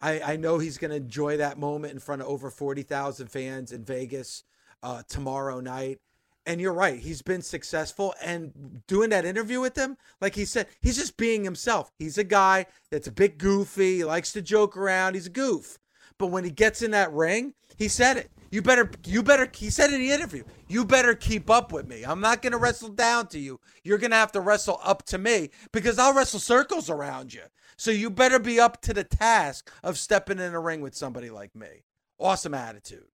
I, 0.00 0.20
I 0.20 0.36
know 0.36 0.58
he's 0.58 0.78
going 0.78 0.90
to 0.92 0.96
enjoy 0.96 1.38
that 1.38 1.58
moment 1.58 1.92
in 1.92 1.98
front 1.98 2.22
of 2.22 2.28
over 2.28 2.50
40,000 2.50 3.26
fans 3.28 3.72
in 3.72 3.84
Vegas 3.84 4.44
uh, 4.82 5.02
tomorrow 5.08 5.60
night. 5.60 5.98
And 6.46 6.60
you're 6.60 6.72
right. 6.72 6.98
He's 6.98 7.20
been 7.20 7.42
successful. 7.42 8.14
And 8.24 8.82
doing 8.86 9.10
that 9.10 9.26
interview 9.26 9.60
with 9.60 9.76
him, 9.76 9.98
like 10.20 10.34
he 10.34 10.44
said, 10.44 10.68
he's 10.80 10.96
just 10.96 11.16
being 11.16 11.44
himself. 11.44 11.90
He's 11.98 12.16
a 12.16 12.24
guy 12.24 12.66
that's 12.90 13.08
a 13.08 13.12
bit 13.12 13.38
goofy. 13.38 13.96
He 13.98 14.04
likes 14.04 14.32
to 14.32 14.40
joke 14.40 14.76
around. 14.76 15.14
He's 15.14 15.26
a 15.26 15.30
goof. 15.30 15.78
But 16.18 16.26
when 16.26 16.44
he 16.44 16.50
gets 16.50 16.82
in 16.82 16.90
that 16.92 17.12
ring, 17.12 17.54
he 17.76 17.88
said 17.88 18.16
it. 18.16 18.30
You 18.50 18.62
better, 18.62 18.90
you 19.04 19.22
better, 19.22 19.48
he 19.54 19.68
said 19.68 19.92
in 19.92 20.00
the 20.00 20.10
interview, 20.10 20.42
you 20.68 20.84
better 20.84 21.14
keep 21.14 21.50
up 21.50 21.70
with 21.70 21.86
me. 21.86 22.04
I'm 22.04 22.20
not 22.20 22.40
going 22.40 22.52
to 22.52 22.58
wrestle 22.58 22.88
down 22.88 23.26
to 23.28 23.38
you. 23.38 23.60
You're 23.84 23.98
going 23.98 24.10
to 24.10 24.16
have 24.16 24.32
to 24.32 24.40
wrestle 24.40 24.80
up 24.82 25.04
to 25.06 25.18
me 25.18 25.50
because 25.70 25.98
I'll 25.98 26.14
wrestle 26.14 26.40
circles 26.40 26.88
around 26.88 27.34
you. 27.34 27.42
So 27.76 27.90
you 27.90 28.08
better 28.08 28.38
be 28.38 28.58
up 28.58 28.80
to 28.82 28.94
the 28.94 29.04
task 29.04 29.70
of 29.82 29.98
stepping 29.98 30.38
in 30.38 30.54
a 30.54 30.60
ring 30.60 30.80
with 30.80 30.94
somebody 30.94 31.28
like 31.28 31.54
me. 31.54 31.84
Awesome 32.18 32.54
attitude. 32.54 33.06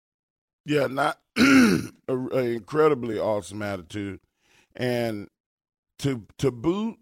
Yeah, 0.65 0.87
not 0.87 1.19
an 1.37 1.93
incredibly 2.09 3.19
awesome 3.19 3.61
attitude. 3.61 4.21
And 4.75 5.29
to 5.99 6.27
to 6.39 6.51
boot, 6.51 6.97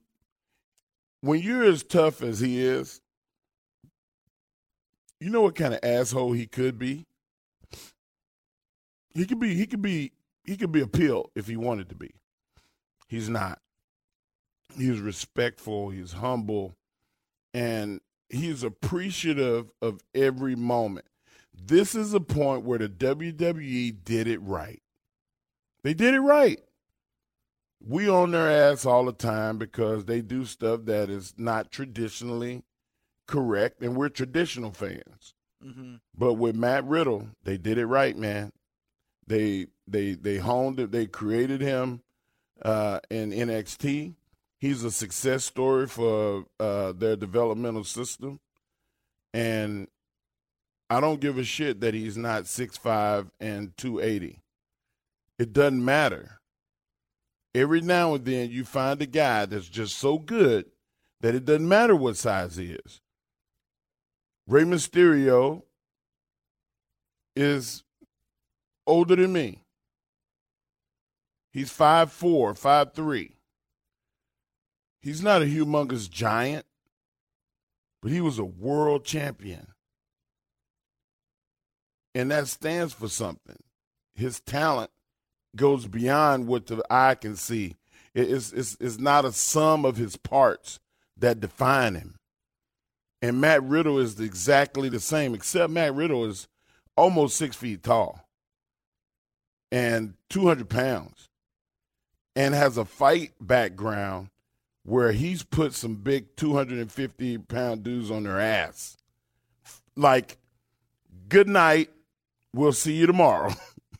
when 1.21 1.41
you're 1.41 1.63
as 1.63 1.85
tough 1.85 2.23
as 2.23 2.41
he 2.41 2.61
is, 2.61 3.01
you 5.23 5.31
know 5.31 5.43
what 5.43 5.55
kind 5.55 5.73
of 5.73 5.81
asshole 5.85 6.33
he 6.33 6.47
could 6.47 6.79
be? 6.79 7.07
He 9.15 9.25
could 9.25 9.39
be 9.39 9.55
he 9.55 9.67
could 9.67 9.83
be 9.83 10.13
he 10.45 10.57
could 10.57 10.73
be 10.73 10.81
a 10.81 10.87
pill 10.87 11.31
if 11.37 11.47
he 11.47 11.57
wanted 11.57 11.89
to 11.91 11.95
be. 11.95 12.15
He's 13.07 13.29
not. 13.29 13.61
He's 14.77 14.99
respectful, 14.99 15.91
he's 15.91 16.15
humble, 16.15 16.77
and 17.53 18.01
he's 18.31 18.63
appreciative 18.63 19.71
of 19.81 20.01
every 20.15 20.57
moment. 20.57 21.07
This 21.55 21.95
is 21.95 22.15
a 22.15 22.21
point 22.21 22.65
where 22.65 22.79
the 22.79 22.89
WWE 22.89 23.97
did 24.05 24.27
it 24.27 24.41
right. 24.41 24.83
They 25.85 25.93
did 25.95 26.15
it 26.15 26.21
right. 26.21 26.59
We 27.87 28.09
on 28.09 28.31
their 28.31 28.51
ass 28.51 28.87
all 28.87 29.05
the 29.05 29.13
time 29.13 29.59
because 29.59 30.07
they 30.07 30.23
do 30.23 30.47
stuff 30.47 30.87
that 30.87 31.11
is 31.11 31.35
not 31.37 31.71
traditionally 31.71 32.65
correct, 33.27 33.83
and 33.83 33.97
we're 33.97 34.09
traditional 34.09 34.73
fans. 34.73 35.35
Mm-hmm. 35.65 35.97
But 36.17 36.35
with 36.35 36.57
Matt 36.57 36.85
Riddle, 36.85 37.29
they 37.45 37.57
did 37.57 37.79
it 37.79 37.87
right, 37.87 38.17
man. 38.17 38.53
They 39.27 39.67
they 39.87 40.13
they 40.13 40.39
honed 40.39 40.81
it. 40.81 40.93
They 40.93 41.07
created 41.07 41.61
him 41.61 42.03
uh, 42.63 43.01
in 43.11 43.31
NXT. 43.31 44.15
He's 44.59 44.85
a 44.85 44.91
success 44.91 45.45
story 45.45 45.87
for 45.87 46.47
uh, 46.61 46.93
their 46.93 47.17
developmental 47.17 47.85
system, 47.85 48.41
and 49.33 49.89
I 50.91 51.01
don't 51.01 51.21
give 51.21 51.39
a 51.39 51.45
shit 51.45 51.81
that 51.81 51.95
he's 51.95 52.17
not 52.17 52.47
six 52.47 52.77
five 52.77 53.31
and 53.41 53.77
280. 53.77 54.41
It 55.39 55.53
doesn't 55.53 55.85
matter. 55.85 56.41
Every 57.55 57.81
now 57.81 58.15
and 58.15 58.25
then 58.25 58.51
you 58.51 58.65
find 58.65 59.01
a 59.03 59.07
guy 59.07 59.47
that's 59.47 59.69
just 59.69 59.99
so 59.99 60.19
good 60.19 60.67
that 61.21 61.35
it 61.35 61.45
doesn't 61.45 61.69
matter 61.69 61.97
what 61.97 62.17
size 62.17 62.57
he 62.57 62.77
is. 62.87 63.01
Rey 64.47 64.65
Mysterio 64.65 65.63
is 67.37 67.85
older 68.87 69.17
than 69.17 69.33
me. 69.33 69.65
He's 71.53 71.71
5'4, 71.71 72.59
5'3. 72.59 73.33
He's 75.01 75.23
not 75.23 75.43
a 75.43 75.47
humongous 75.47 76.09
giant, 76.09 76.65
but 78.01 78.11
he 78.11 78.21
was 78.21 78.39
a 78.39 78.45
world 78.45 79.05
champion. 79.05 79.69
And 82.15 82.31
that 82.31 82.49
stands 82.49 82.93
for 82.93 83.09
something. 83.09 83.57
His 84.15 84.41
talent 84.41 84.91
goes 85.57 85.87
beyond 85.87 86.47
what 86.47 86.67
the 86.67 86.83
eye 86.91 87.15
can 87.15 87.37
see. 87.37 87.77
It's, 88.15 88.53
it's, 88.53 88.77
it's 88.81 88.99
not 88.99 89.25
a 89.25 89.33
sum 89.33 89.85
of 89.85 89.97
his 89.97 90.17
parts 90.17 90.79
that 91.17 91.41
define 91.41 91.95
him. 91.95 92.17
And 93.23 93.41
Matt 93.41 93.63
Riddle 93.63 93.99
is 93.99 94.19
exactly 94.19 94.89
the 94.89 94.99
same, 94.99 95.33
except 95.33 95.73
Matt 95.73 95.95
Riddle 95.95 96.25
is 96.25 96.49
almost 96.97 97.37
six 97.37 97.55
feet 97.55 97.85
tall 97.85 98.29
and 99.71 100.15
200 100.29 100.69
pounds 100.69 101.31
and 102.35 102.55
has 102.55 102.77
a 102.77 102.85
fight 102.85 103.33
background 103.41 104.29
where 104.83 105.13
he's 105.13 105.45
put 105.45 105.73
some 105.73 105.95
big 105.95 106.35
250 106.37 107.39
pound 107.39 107.85
dudes 107.85 108.11
on 108.11 108.25
their 108.25 108.41
ass. 108.41 108.97
Like, 109.97 110.39
good 111.29 111.49
night. 111.49 111.91
We'll 112.53 112.73
see 112.73 112.95
you 112.95 113.07
tomorrow. 113.07 113.53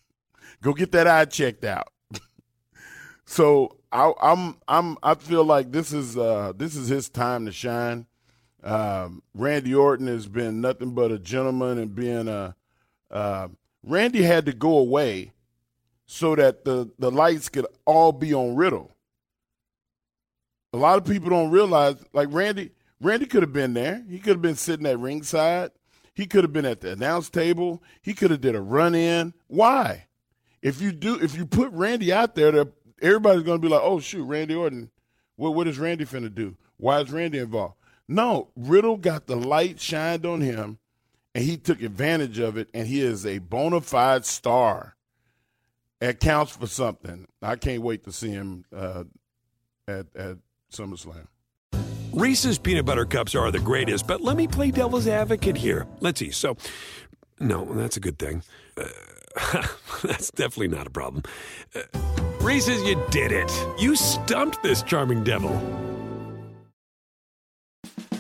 Go 0.63 0.75
get 0.75 0.93
that 0.93 1.07
eye 1.07 1.25
checked 1.27 1.65
out. 1.65 1.89
so 3.25 3.77
I, 3.91 4.13
I'm 4.21 4.57
I'm 4.69 4.97
I 5.03 5.15
feel 5.15 5.45
like 5.45 5.73
this 5.73 5.93
is 5.93 6.17
uh, 6.17 6.53
this 6.57 6.77
is 6.77 6.89
his 6.89 7.09
time 7.09 7.47
to 7.47 7.53
shine. 7.53 8.07
Um, 8.63 9.23
Randy 9.35 9.75
Orton 9.75 10.07
has 10.07 10.29
been 10.29 10.61
nothing 10.61 10.95
but 10.95 11.11
a 11.11 11.19
gentleman 11.19 11.79
and 11.79 11.95
being 11.95 12.29
a 12.29 12.55
uh, 13.11 13.49
Randy 13.83 14.23
had 14.23 14.47
to 14.47 14.53
go 14.53 14.79
away 14.79 15.33
so 16.07 16.35
that 16.37 16.65
the, 16.65 16.91
the 16.99 17.11
lights 17.11 17.49
could 17.49 17.67
all 17.85 18.13
be 18.13 18.33
on 18.33 18.57
Riddle. 18.57 18.91
A 20.73 20.79
lot 20.79 20.99
of 20.99 21.05
people 21.05 21.31
don't 21.31 21.51
realize, 21.51 21.97
like 22.13 22.29
Randy, 22.31 22.71
Randy 23.01 23.27
could 23.27 23.43
have 23.43 23.53
been 23.53 23.75
there. 23.75 24.03
He 24.09 24.19
could 24.19 24.35
have 24.35 24.43
been 24.43 24.57
sitting 24.57 24.87
at 24.87 24.99
ringside. 24.99 25.73
He 26.15 26.27
could 26.27 26.45
have 26.45 26.53
been 26.53 26.65
at 26.65 26.81
the 26.81 26.93
announce 26.93 27.29
table. 27.29 27.83
He 28.01 28.15
could 28.15 28.31
have 28.31 28.41
did 28.41 28.55
a 28.55 28.61
run 28.61 28.95
in. 28.95 29.35
Why? 29.49 30.07
If 30.63 30.81
you 30.81 30.93
do, 30.93 31.19
if 31.21 31.37
you 31.37 31.45
put 31.45 31.73
Randy 31.73 32.13
out 32.13 32.35
there, 32.35 32.67
everybody's 33.01 33.43
to 33.43 33.59
be 33.59 33.69
like, 33.69 33.81
"Oh 33.83 33.99
shoot, 33.99 34.25
Randy 34.25 34.55
Orton. 34.55 34.91
What 35.37 35.55
what 35.55 35.67
is 35.67 35.79
Randy 35.79 36.05
finna 36.05 36.33
do? 36.33 36.57
Why 36.77 37.01
is 37.01 37.11
Randy 37.11 37.39
involved?" 37.39 37.75
No, 38.13 38.49
Riddle 38.57 38.97
got 38.97 39.27
the 39.27 39.37
light 39.37 39.81
shined 39.81 40.27
on 40.27 40.41
him, 40.41 40.79
and 41.35 41.45
he 41.45 41.57
took 41.57 41.83
advantage 41.83 42.39
of 42.39 42.57
it, 42.57 42.69
and 42.75 42.87
he 42.87 43.01
is 43.01 43.25
a 43.25 43.39
bona 43.39 43.81
fide 43.81 44.25
star 44.25 44.97
it 46.03 46.19
counts 46.19 46.57
for 46.57 46.67
something. 46.67 47.27
I 47.41 47.57
can't 47.57 47.81
wait 47.81 48.05
to 48.05 48.13
see 48.13 48.31
him 48.31 48.65
uh, 48.75 49.05
at 49.87 50.07
at 50.17 50.39
SummerSlam. 50.73 51.29
Reese's 52.13 52.59
peanut 52.59 52.85
butter 52.85 53.07
cups 53.07 53.35
are 53.35 53.51
the 53.51 53.61
greatest, 53.61 54.07
but 54.07 54.21
let 54.21 54.37
me 54.37 54.47
play 54.47 54.71
devil's 54.71 55.07
advocate 55.07 55.57
here. 55.57 55.87
Let's 56.01 56.19
see. 56.19 56.31
So, 56.31 56.57
no, 57.41 57.65
that's 57.73 57.97
a 57.97 58.01
good 58.01 58.19
thing. 58.19 58.43
Uh, 58.77 59.67
that's 60.03 60.31
definitely 60.33 60.69
not 60.69 60.87
a 60.87 60.91
problem. 60.91 61.23
Uh, 61.75 61.83
Reese's, 62.41 62.83
you 62.83 63.03
did 63.11 63.33
it. 63.33 63.51
You 63.79 63.97
stumped 63.97 64.63
this 64.63 64.83
charming 64.83 65.25
devil. 65.25 65.53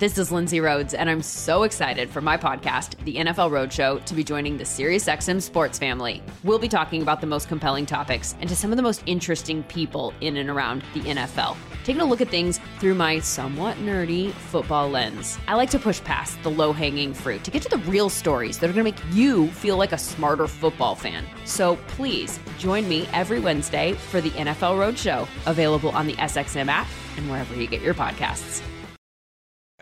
This 0.00 0.18
is 0.18 0.32
Lindsay 0.32 0.58
Rhodes, 0.58 0.92
and 0.92 1.08
I'm 1.08 1.22
so 1.22 1.62
excited 1.62 2.10
for 2.10 2.20
my 2.20 2.36
podcast, 2.36 2.96
The 3.04 3.14
NFL 3.14 3.50
Roadshow, 3.52 4.04
to 4.06 4.14
be 4.14 4.24
joining 4.24 4.56
the 4.56 4.64
SiriusXM 4.64 5.40
sports 5.40 5.78
family. 5.78 6.20
We'll 6.42 6.58
be 6.58 6.66
talking 6.66 7.00
about 7.00 7.20
the 7.20 7.28
most 7.28 7.46
compelling 7.46 7.86
topics 7.86 8.34
and 8.40 8.48
to 8.48 8.56
some 8.56 8.72
of 8.72 8.76
the 8.76 8.82
most 8.82 9.04
interesting 9.06 9.62
people 9.62 10.12
in 10.20 10.36
and 10.36 10.50
around 10.50 10.82
the 10.94 11.00
NFL, 11.02 11.56
taking 11.84 12.02
a 12.02 12.04
look 12.04 12.20
at 12.20 12.28
things 12.28 12.58
through 12.80 12.96
my 12.96 13.20
somewhat 13.20 13.76
nerdy 13.76 14.32
football 14.32 14.90
lens. 14.90 15.38
I 15.46 15.54
like 15.54 15.70
to 15.70 15.78
push 15.78 16.02
past 16.02 16.42
the 16.42 16.50
low 16.50 16.72
hanging 16.72 17.14
fruit 17.14 17.44
to 17.44 17.52
get 17.52 17.62
to 17.62 17.68
the 17.68 17.78
real 17.88 18.08
stories 18.10 18.58
that 18.58 18.68
are 18.68 18.72
going 18.72 18.84
to 18.84 18.90
make 18.90 19.14
you 19.14 19.46
feel 19.52 19.76
like 19.76 19.92
a 19.92 19.98
smarter 19.98 20.48
football 20.48 20.96
fan. 20.96 21.24
So 21.44 21.76
please 21.86 22.40
join 22.58 22.88
me 22.88 23.08
every 23.12 23.38
Wednesday 23.38 23.92
for 23.92 24.20
the 24.20 24.30
NFL 24.30 24.76
Roadshow, 24.76 25.28
available 25.46 25.90
on 25.90 26.08
the 26.08 26.14
SXM 26.14 26.66
app 26.66 26.88
and 27.16 27.30
wherever 27.30 27.54
you 27.54 27.68
get 27.68 27.80
your 27.80 27.94
podcasts. 27.94 28.60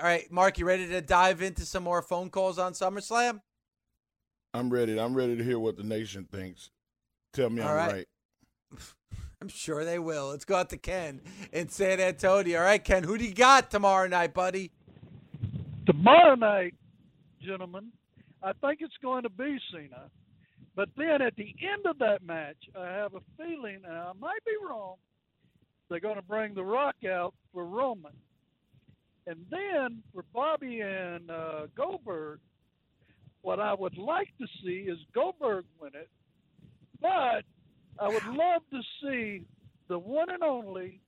All 0.02 0.08
right, 0.08 0.28
Mark, 0.32 0.58
you 0.58 0.66
ready 0.66 0.88
to 0.88 1.00
dive 1.00 1.42
into 1.42 1.64
some 1.64 1.84
more 1.84 2.02
phone 2.02 2.28
calls 2.28 2.58
on 2.58 2.72
SummerSlam? 2.72 3.40
I'm 4.52 4.68
ready. 4.68 4.98
I'm 4.98 5.14
ready 5.14 5.36
to 5.36 5.44
hear 5.44 5.60
what 5.60 5.76
the 5.76 5.84
nation 5.84 6.24
thinks. 6.24 6.70
Tell 7.32 7.48
me 7.48 7.62
All 7.62 7.68
I'm 7.68 7.76
right. 7.76 7.92
right. 8.72 8.78
I'm 9.40 9.46
sure 9.46 9.84
they 9.84 10.00
will. 10.00 10.30
Let's 10.30 10.44
go 10.44 10.56
out 10.56 10.70
to 10.70 10.76
Ken 10.76 11.20
in 11.52 11.68
San 11.68 12.00
Antonio. 12.00 12.58
All 12.58 12.64
right, 12.64 12.82
Ken, 12.82 13.04
who 13.04 13.16
do 13.16 13.24
you 13.24 13.32
got 13.32 13.70
tomorrow 13.70 14.08
night, 14.08 14.34
buddy? 14.34 14.72
Tomorrow 15.86 16.34
night, 16.34 16.74
gentlemen, 17.40 17.92
I 18.42 18.54
think 18.54 18.80
it's 18.80 18.96
going 19.00 19.22
to 19.22 19.30
be 19.30 19.56
Cena. 19.72 20.10
But 20.74 20.88
then 20.96 21.22
at 21.22 21.36
the 21.36 21.54
end 21.62 21.86
of 21.86 22.00
that 22.00 22.24
match, 22.26 22.56
I 22.76 22.86
have 22.86 23.14
a 23.14 23.20
feeling, 23.36 23.82
and 23.86 23.96
I 23.96 24.10
might 24.18 24.44
be 24.44 24.52
wrong, 24.68 24.96
they're 25.88 26.00
going 26.00 26.16
to 26.16 26.22
bring 26.22 26.54
The 26.54 26.64
Rock 26.64 26.96
out 27.08 27.34
for 27.52 27.64
Roman. 27.64 28.10
And 29.26 29.44
then 29.50 30.02
for 30.12 30.24
Bobby 30.34 30.80
and 30.80 31.30
uh, 31.30 31.66
Goldberg, 31.76 32.40
what 33.42 33.60
I 33.60 33.74
would 33.74 33.96
like 33.96 34.28
to 34.40 34.46
see 34.64 34.88
is 34.90 34.98
Goldberg 35.14 35.64
win 35.80 35.92
it. 35.94 36.08
But 37.00 37.44
I 37.98 38.08
would 38.08 38.24
love 38.26 38.62
to 38.72 38.80
see 39.02 39.44
the 39.88 39.98
one 39.98 40.30
and 40.30 40.42
only 40.42 41.00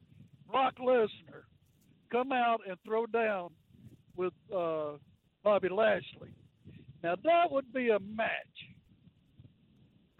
Brock 0.50 0.74
Lesnar 0.80 1.44
come 2.10 2.32
out 2.32 2.60
and 2.68 2.76
throw 2.84 3.06
down 3.06 3.50
with 4.16 4.32
uh, 4.54 4.92
Bobby 5.42 5.68
Lashley. 5.68 6.30
Now 7.02 7.16
that 7.24 7.50
would 7.50 7.72
be 7.72 7.90
a 7.90 7.98
match. 7.98 8.28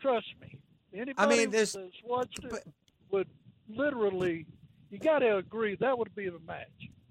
Trust 0.01 0.27
me. 0.41 0.59
Anybody 0.93 1.15
I 1.19 1.27
mean, 1.29 1.51
there's- 1.51 1.73
that's 1.73 2.03
watched 2.05 2.41
it 2.45 2.51
but- 2.51 2.65
would 3.11 3.29
literally. 3.69 4.47
You 4.91 4.99
got 4.99 5.21
to 5.21 5.37
agree 5.39 5.77
that 5.81 5.99
would 5.99 6.15
be 6.15 6.29
the 6.29 6.39
match. 6.47 6.69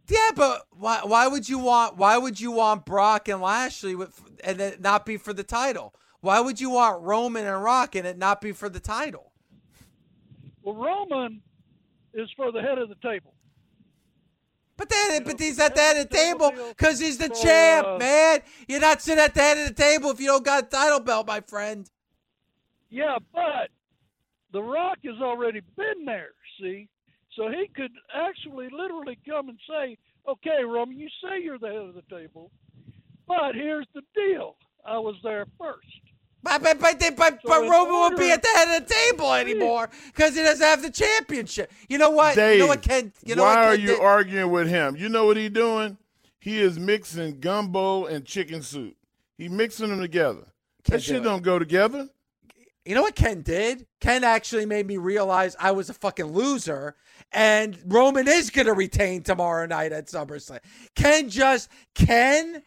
Yeah, 0.08 0.32
but 0.36 0.68
why? 0.72 1.02
Why 1.04 1.28
would 1.28 1.48
you 1.48 1.60
want? 1.60 1.98
Why 1.98 2.18
would 2.18 2.40
you 2.40 2.52
want 2.52 2.86
Brock 2.86 3.30
and 3.30 3.42
Lashley 3.42 3.96
with, 3.96 4.20
and 4.44 4.60
it 4.60 4.82
not 4.82 5.06
be 5.06 5.18
for 5.18 5.34
the 5.34 5.44
title? 5.44 5.94
Why 6.20 6.40
would 6.40 6.60
you 6.60 6.70
want 6.72 7.04
Roman 7.04 7.46
and 7.46 7.64
Rock 7.64 7.96
and 7.96 8.06
it 8.08 8.18
not 8.18 8.42
be 8.42 8.52
for 8.52 8.70
the 8.70 8.80
title? 8.80 9.32
Well, 10.62 10.76
Roman 10.76 11.42
is 12.14 12.30
for 12.36 12.52
the 12.52 12.62
head 12.62 12.78
of 12.78 12.90
the 12.90 12.96
table. 12.96 13.34
But 14.76 14.90
then, 14.90 15.14
You 15.14 15.22
but 15.22 15.40
know, 15.40 15.46
he's 15.46 15.60
at 15.60 15.76
the 15.76 15.82
head 15.82 15.98
of 15.98 16.10
the 16.10 16.16
table 16.16 16.52
because 16.70 17.00
he's 17.00 17.18
the 17.18 17.30
champ, 17.30 17.88
uh, 17.88 17.98
man. 17.98 18.42
You're 18.68 18.80
not 18.80 19.02
sitting 19.02 19.24
at 19.24 19.34
the 19.34 19.42
head 19.42 19.58
of 19.58 19.68
the 19.68 19.82
table 19.82 20.10
if 20.10 20.20
you 20.20 20.28
don't 20.28 20.44
got 20.44 20.64
a 20.64 20.68
title 20.68 21.00
belt, 21.00 21.28
my 21.28 21.42
friend. 21.42 21.90
Yeah, 22.90 23.18
but 23.34 23.70
The 24.52 24.62
Rock 24.62 24.98
has 25.06 25.22
already 25.22 25.62
been 25.76 26.06
there. 26.06 26.32
See, 26.60 26.88
so 27.36 27.50
he 27.50 27.68
could 27.76 27.92
actually 28.14 28.70
literally 28.72 29.18
come 29.28 29.50
and 29.50 29.60
say, 29.68 29.98
"Okay, 30.28 30.64
Roman, 30.64 30.98
you 30.98 31.10
say 31.22 31.42
you're 31.42 31.60
the 31.60 31.68
head 31.68 31.76
of 31.78 31.96
the 31.96 32.16
table, 32.16 32.52
but 33.28 33.56
here's 33.56 33.88
the 33.94 34.02
deal: 34.16 34.56
I 34.86 34.98
was 34.98 35.16
there 35.24 35.46
first. 35.60 35.88
But 36.44 36.62
but 36.62 36.80
but, 36.80 37.00
but, 37.00 37.16
but, 37.16 37.34
So 37.42 37.48
but 37.48 37.62
Roman 37.62 37.94
won't 37.94 38.18
be 38.18 38.30
at 38.30 38.42
the 38.42 38.50
head 38.50 38.78
of 38.82 38.88
the 38.88 38.94
table 38.94 39.34
anymore 39.34 39.90
because 40.08 40.36
he 40.36 40.42
doesn't 40.44 40.66
have 40.66 40.82
the 40.82 40.92
championship. 40.92 41.72
You 41.88 41.98
know 41.98 42.10
what? 42.10 42.36
Dave, 42.36 42.56
you 42.56 42.60
know 42.64 42.68
what, 42.68 42.82
Ken? 42.82 43.14
You 43.24 43.36
know 43.36 43.44
why 43.44 43.56
what, 43.56 43.66
are 43.66 43.76
you 43.76 43.88
did? 43.88 44.02
arguing 44.02 44.52
with 44.52 44.68
him? 44.68 44.98
You 44.98 45.08
know 45.08 45.26
what 45.26 45.38
he 45.38 45.48
doing? 45.48 45.98
He 46.40 46.60
is 46.60 46.78
mixing 46.78 47.40
gumbo 47.40 48.06
and 48.06 48.26
chicken 48.26 48.62
soup. 48.62 48.98
He 49.38 49.48
mixing 49.48 49.90
them 49.90 50.02
together. 50.02 50.44
Can't 50.84 51.00
that 51.00 51.02
shit 51.02 51.16
it. 51.18 51.24
don't 51.24 51.44
go 51.44 51.58
together. 51.58 52.10
You 52.86 52.96
know 52.96 53.04
what 53.04 53.16
Ken 53.16 53.42
did? 53.42 53.88
Ken 54.02 54.24
actually 54.24 54.66
made 54.66 54.86
me 54.86 54.98
realize 54.98 55.56
I 55.58 55.72
was 55.72 55.90
a 55.90 55.94
fucking 55.94 56.26
loser, 56.26 56.96
and 57.32 57.78
Roman 57.86 58.28
is 58.28 58.50
going 58.50 58.68
to 58.68 58.74
retain 58.74 59.24
tomorrow 59.24 59.66
night 59.66 59.94
at 59.94 60.08
SummerSlam. 60.08 60.60
Ken 60.96 61.30
just 61.30 61.70
Ken 61.96 62.62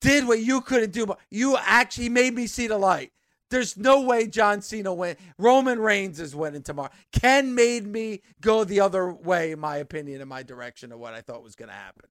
did 0.00 0.28
what 0.28 0.40
you 0.40 0.60
couldn't 0.60 0.92
do. 0.92 1.12
You 1.30 1.56
actually 1.60 2.08
made 2.08 2.34
me 2.34 2.46
see 2.46 2.68
the 2.68 2.78
light. 2.78 3.10
There's 3.50 3.76
no 3.76 4.00
way 4.00 4.26
John 4.26 4.62
Cena 4.62 4.92
win. 4.94 5.16
Roman 5.38 5.78
Reigns 5.78 6.20
is 6.20 6.34
winning 6.34 6.62
tomorrow. 6.62 6.90
Ken 7.12 7.54
made 7.54 7.86
me 7.86 8.22
go 8.40 8.64
the 8.64 8.80
other 8.80 9.12
way, 9.12 9.52
in 9.52 9.60
my 9.60 9.76
opinion, 9.76 10.20
in 10.20 10.28
my 10.28 10.42
direction 10.42 10.92
of 10.92 10.98
what 10.98 11.14
I 11.14 11.20
thought 11.20 11.42
was 11.42 11.54
going 11.54 11.68
to 11.68 11.74
happen. 11.74 12.08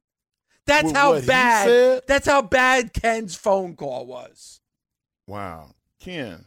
That's 0.65 0.85
With 0.85 0.95
how 0.95 1.19
bad. 1.21 2.03
That's 2.07 2.27
how 2.27 2.41
bad 2.41 2.93
Ken's 2.93 3.35
phone 3.35 3.75
call 3.75 4.05
was. 4.05 4.61
Wow, 5.27 5.71
Ken. 5.99 6.45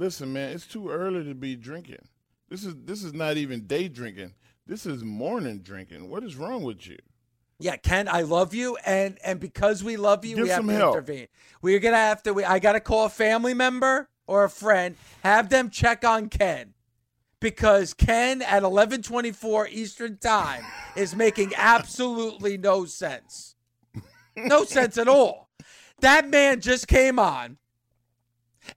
Listen, 0.00 0.32
man, 0.32 0.52
it's 0.52 0.66
too 0.66 0.88
early 0.88 1.22
to 1.24 1.34
be 1.34 1.56
drinking. 1.56 2.08
This 2.48 2.64
is 2.64 2.74
this 2.86 3.04
is 3.04 3.12
not 3.12 3.36
even 3.36 3.66
day 3.66 3.86
drinking. 3.86 4.32
This 4.66 4.86
is 4.86 5.04
morning 5.04 5.58
drinking. 5.58 6.08
What 6.08 6.24
is 6.24 6.36
wrong 6.36 6.62
with 6.62 6.86
you? 6.86 6.96
Yeah, 7.58 7.76
Ken, 7.76 8.08
I 8.08 8.22
love 8.22 8.54
you, 8.54 8.78
and 8.86 9.18
and 9.22 9.38
because 9.38 9.84
we 9.84 9.98
love 9.98 10.24
you, 10.24 10.36
Get 10.36 10.42
we 10.42 10.48
have 10.48 10.66
to 10.66 10.72
help. 10.72 10.94
intervene. 10.96 11.28
We're 11.60 11.80
gonna 11.80 11.96
have 11.98 12.22
to. 12.22 12.32
We, 12.32 12.44
I 12.44 12.60
gotta 12.60 12.80
call 12.80 13.04
a 13.04 13.10
family 13.10 13.52
member 13.52 14.08
or 14.26 14.44
a 14.44 14.48
friend, 14.48 14.96
have 15.22 15.50
them 15.50 15.68
check 15.68 16.02
on 16.02 16.30
Ken, 16.30 16.72
because 17.38 17.92
Ken 17.92 18.40
at 18.40 18.62
eleven 18.62 19.02
twenty 19.02 19.32
four 19.32 19.68
Eastern 19.68 20.16
Time 20.16 20.64
is 20.96 21.14
making 21.14 21.52
absolutely 21.58 22.56
no 22.56 22.86
sense, 22.86 23.54
no 24.34 24.64
sense 24.64 24.96
at 24.96 25.08
all. 25.08 25.50
That 26.00 26.26
man 26.30 26.62
just 26.62 26.88
came 26.88 27.18
on. 27.18 27.58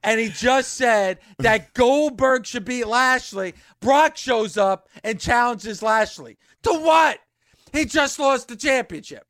And 0.02 0.20
he 0.20 0.28
just 0.28 0.74
said 0.74 1.18
that 1.38 1.74
Goldberg 1.74 2.46
should 2.46 2.64
beat 2.64 2.86
Lashley. 2.86 3.54
Brock 3.80 4.16
shows 4.16 4.56
up 4.56 4.88
and 5.02 5.20
challenges 5.20 5.82
Lashley. 5.82 6.38
To 6.64 6.72
what? 6.72 7.18
He 7.72 7.84
just 7.84 8.18
lost 8.18 8.48
the 8.48 8.56
championship. 8.56 9.26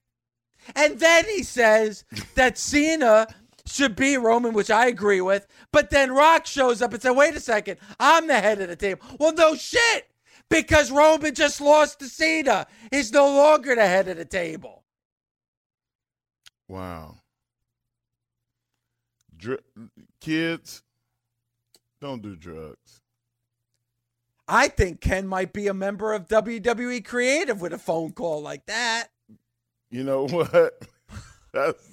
And 0.74 0.98
then 0.98 1.24
he 1.26 1.42
says 1.42 2.04
that 2.34 2.58
Cena 2.58 3.26
should 3.66 3.96
be 3.96 4.16
Roman, 4.16 4.52
which 4.52 4.70
I 4.70 4.86
agree 4.86 5.20
with. 5.20 5.46
But 5.72 5.90
then 5.90 6.12
Rock 6.12 6.46
shows 6.46 6.82
up 6.82 6.92
and 6.92 7.02
said, 7.02 7.12
wait 7.12 7.34
a 7.34 7.40
second, 7.40 7.78
I'm 7.98 8.26
the 8.26 8.40
head 8.40 8.60
of 8.60 8.68
the 8.68 8.76
table. 8.76 9.06
Well, 9.18 9.32
no 9.32 9.54
shit, 9.54 10.08
because 10.50 10.90
Roman 10.90 11.34
just 11.34 11.60
lost 11.60 11.98
to 12.00 12.06
Cena. 12.06 12.66
He's 12.90 13.12
no 13.12 13.26
longer 13.26 13.74
the 13.74 13.86
head 13.86 14.08
of 14.08 14.16
the 14.16 14.24
table. 14.24 14.84
Wow. 16.68 17.16
Dr- 19.36 19.62
kids, 20.24 20.82
don't 22.00 22.22
do 22.22 22.34
drugs. 22.34 23.02
I 24.48 24.68
think 24.68 25.00
Ken 25.00 25.26
might 25.26 25.52
be 25.52 25.68
a 25.68 25.74
member 25.74 26.12
of 26.12 26.28
WWE 26.28 27.04
Creative 27.04 27.60
with 27.60 27.72
a 27.72 27.78
phone 27.78 28.12
call 28.12 28.42
like 28.42 28.64
that. 28.66 29.08
You 29.90 30.04
know 30.04 30.26
what? 30.28 30.72
That's 31.52 31.90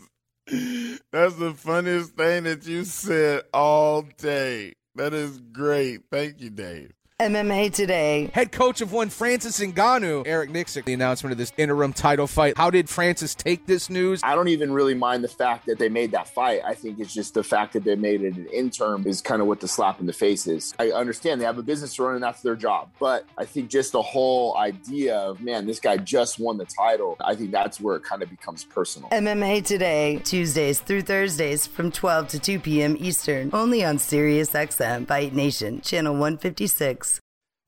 that's 1.12 1.36
the 1.36 1.54
funniest 1.56 2.15
thing 2.15 2.46
that 2.46 2.65
you 2.65 2.84
said 2.84 3.44
all 3.54 4.04
day. 4.17 4.74
That 4.96 5.13
is 5.13 5.39
great. 5.39 6.02
Thank 6.10 6.41
you, 6.41 6.50
Dave. 6.50 6.91
MMA 7.22 7.72
Today. 7.72 8.32
Head 8.34 8.52
coach 8.52 8.82
of 8.82 8.92
one 8.92 9.10
Francis 9.12 9.60
Ngannou, 9.60 10.24
Eric 10.26 10.50
Nicksick, 10.50 10.86
the 10.86 10.94
announcement 10.94 11.32
of 11.32 11.38
this 11.38 11.54
interim 11.56 11.94
title 11.94 12.26
fight. 12.26 12.58
How 12.58 12.72
did 12.72 12.90
Francis 12.90 13.36
take 13.36 13.68
this 13.68 13.92
news? 13.92 14.22
I 14.24 14.34
don't 14.34 14.48
even 14.48 14.74
really 14.74 14.96
mind 14.96 15.24
the 15.24 15.28
fact 15.28 15.68
that 15.68 15.78
they 15.78 15.88
made 15.88 16.10
that 16.14 16.28
fight. 16.28 16.62
I 16.66 16.74
think 16.74 17.00
it's 17.00 17.14
just 17.14 17.36
the 17.36 17.44
fact 17.44 17.74
that 17.74 17.84
they 17.84 17.96
made 17.96 18.24
it 18.24 18.38
an 18.38 18.48
interim 18.48 19.06
is 19.06 19.22
kind 19.22 19.40
of 19.40 19.48
what 19.48 19.60
the 19.60 19.68
slap 19.68 20.00
in 20.00 20.08
the 20.08 20.14
face 20.14 20.48
is. 20.48 20.74
I 20.80 20.90
understand 20.90 21.40
they 21.40 21.46
have 21.46 21.60
a 21.60 21.64
business 21.64 21.94
to 21.98 22.04
run 22.04 22.16
and 22.16 22.24
that's 22.24 22.42
their 22.42 22.56
job. 22.56 22.90
But 23.00 23.28
I 23.38 23.46
think 23.46 23.70
just 23.70 23.92
the 23.92 24.02
whole 24.02 24.58
idea 24.58 25.16
of, 25.16 25.42
man, 25.42 25.68
this 25.68 25.80
guy 25.80 25.98
just 25.98 26.40
won 26.40 26.58
the 26.58 26.66
title, 26.66 27.18
I 27.24 27.36
think 27.36 27.52
that's 27.52 27.80
where 27.80 27.98
it 27.98 28.04
kind 28.04 28.24
of 28.24 28.32
becomes 28.32 28.64
personal. 28.64 29.10
MMA 29.10 29.64
Today, 29.64 30.20
Tuesdays 30.24 30.80
through 30.80 31.04
Thursdays 31.04 31.68
from 31.68 31.92
12 31.92 32.30
to 32.30 32.40
2 32.40 32.60
p.m. 32.62 32.98
Eastern, 33.00 33.52
only 33.54 33.86
on 33.86 33.98
SiriusXM 33.98 35.06
Fight 35.08 35.36
Nation, 35.36 35.82
Channel 35.82 36.14
156. 36.14 37.11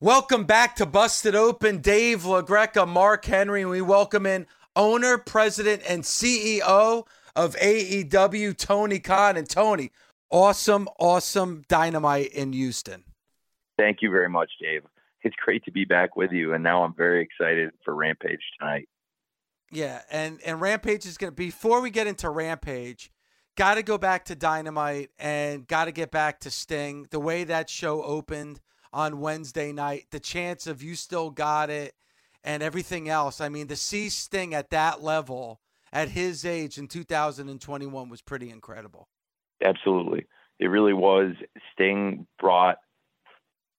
Welcome 0.04 0.44
back 0.44 0.76
to 0.76 0.84
Busted 0.84 1.34
Open. 1.34 1.78
Dave 1.78 2.24
LaGreca, 2.24 2.86
Mark 2.86 3.24
Henry, 3.24 3.62
and 3.62 3.70
we 3.70 3.80
welcome 3.80 4.26
in 4.26 4.46
owner, 4.76 5.16
president, 5.16 5.80
and 5.88 6.02
CEO 6.02 7.06
of 7.34 7.56
AEW, 7.56 8.54
Tony 8.54 8.98
Khan. 8.98 9.38
And 9.38 9.48
Tony, 9.48 9.92
awesome, 10.28 10.88
awesome 10.98 11.64
dynamite 11.68 12.34
in 12.34 12.52
Houston. 12.52 13.04
Thank 13.78 14.02
you 14.02 14.10
very 14.10 14.28
much, 14.28 14.50
Dave. 14.60 14.82
It's 15.22 15.34
great 15.42 15.64
to 15.64 15.72
be 15.72 15.86
back 15.86 16.16
with 16.16 16.32
you, 16.32 16.52
and 16.52 16.62
now 16.62 16.82
I'm 16.82 16.94
very 16.94 17.22
excited 17.22 17.70
for 17.82 17.94
Rampage 17.94 18.42
tonight. 18.58 18.86
Yeah, 19.72 20.02
and 20.10 20.38
and 20.44 20.60
Rampage 20.60 21.06
is 21.06 21.16
gonna. 21.16 21.32
Before 21.32 21.80
we 21.80 21.88
get 21.88 22.06
into 22.06 22.28
Rampage, 22.28 23.10
got 23.56 23.76
to 23.76 23.82
go 23.82 23.96
back 23.96 24.26
to 24.26 24.34
Dynamite 24.34 25.12
and 25.18 25.66
got 25.66 25.86
to 25.86 25.92
get 25.92 26.10
back 26.10 26.40
to 26.40 26.50
Sting. 26.50 27.06
The 27.10 27.20
way 27.20 27.44
that 27.44 27.70
show 27.70 28.02
opened 28.02 28.60
on 28.94 29.20
Wednesday 29.20 29.72
night, 29.72 30.06
the 30.10 30.20
chance 30.20 30.66
of 30.66 30.82
you 30.82 30.94
still 30.94 31.30
got 31.30 31.68
it, 31.68 31.94
and 32.44 32.62
everything 32.62 33.08
else. 33.08 33.40
I 33.40 33.48
mean, 33.48 33.66
to 33.66 33.76
see 33.76 34.08
Sting 34.08 34.54
at 34.54 34.70
that 34.70 35.02
level 35.02 35.60
at 35.92 36.08
his 36.08 36.46
age 36.46 36.78
in 36.78 36.86
2021 36.86 38.08
was 38.08 38.22
pretty 38.22 38.50
incredible. 38.50 39.08
Absolutely, 39.62 40.26
it 40.60 40.68
really 40.68 40.92
was. 40.92 41.32
Sting 41.72 42.26
brought 42.38 42.78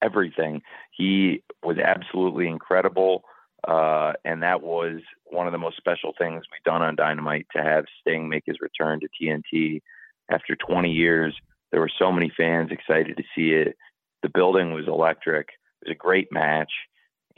everything. 0.01 0.61
He 0.91 1.41
was 1.63 1.77
absolutely 1.77 2.47
incredible. 2.47 3.23
Uh, 3.67 4.13
and 4.23 4.43
that 4.43 4.61
was 4.61 5.01
one 5.25 5.47
of 5.47 5.51
the 5.51 5.57
most 5.57 5.77
special 5.77 6.13
things 6.19 6.43
we've 6.51 6.71
done 6.71 6.83
on 6.83 6.95
Dynamite 6.95 7.47
to 7.55 7.63
have 7.63 7.85
Sting 8.01 8.29
make 8.29 8.43
his 8.45 8.57
return 8.61 8.99
to 8.99 9.07
TNT 9.19 9.81
after 10.29 10.55
20 10.55 10.91
years. 10.91 11.35
There 11.71 11.79
were 11.79 11.91
so 11.97 12.11
many 12.11 12.31
fans 12.37 12.69
excited 12.71 13.17
to 13.17 13.23
see 13.35 13.53
it. 13.53 13.75
The 14.23 14.29
building 14.29 14.73
was 14.73 14.87
electric. 14.87 15.49
It 15.81 15.89
was 15.89 15.91
a 15.91 15.97
great 15.97 16.31
match, 16.31 16.71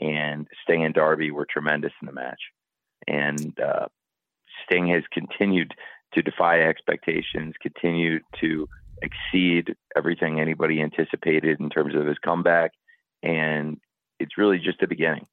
and 0.00 0.46
Sting 0.62 0.84
and 0.84 0.94
Darby 0.94 1.30
were 1.30 1.46
tremendous 1.50 1.92
in 2.00 2.06
the 2.06 2.12
match. 2.12 2.40
And 3.06 3.58
uh, 3.60 3.86
Sting 4.64 4.88
has 4.88 5.02
continued 5.12 5.72
to 6.14 6.22
defy 6.22 6.62
expectations, 6.62 7.54
continued 7.60 8.22
to 8.40 8.68
exceed 9.02 9.74
everything 9.96 10.40
anybody 10.40 10.80
anticipated 10.80 11.60
in 11.60 11.70
terms 11.70 11.94
of 11.94 12.06
his 12.06 12.18
comeback, 12.24 12.72
and 13.22 13.78
it's 14.18 14.38
really 14.38 14.58
just 14.58 14.80
the 14.80 14.86
beginning. 14.86 15.26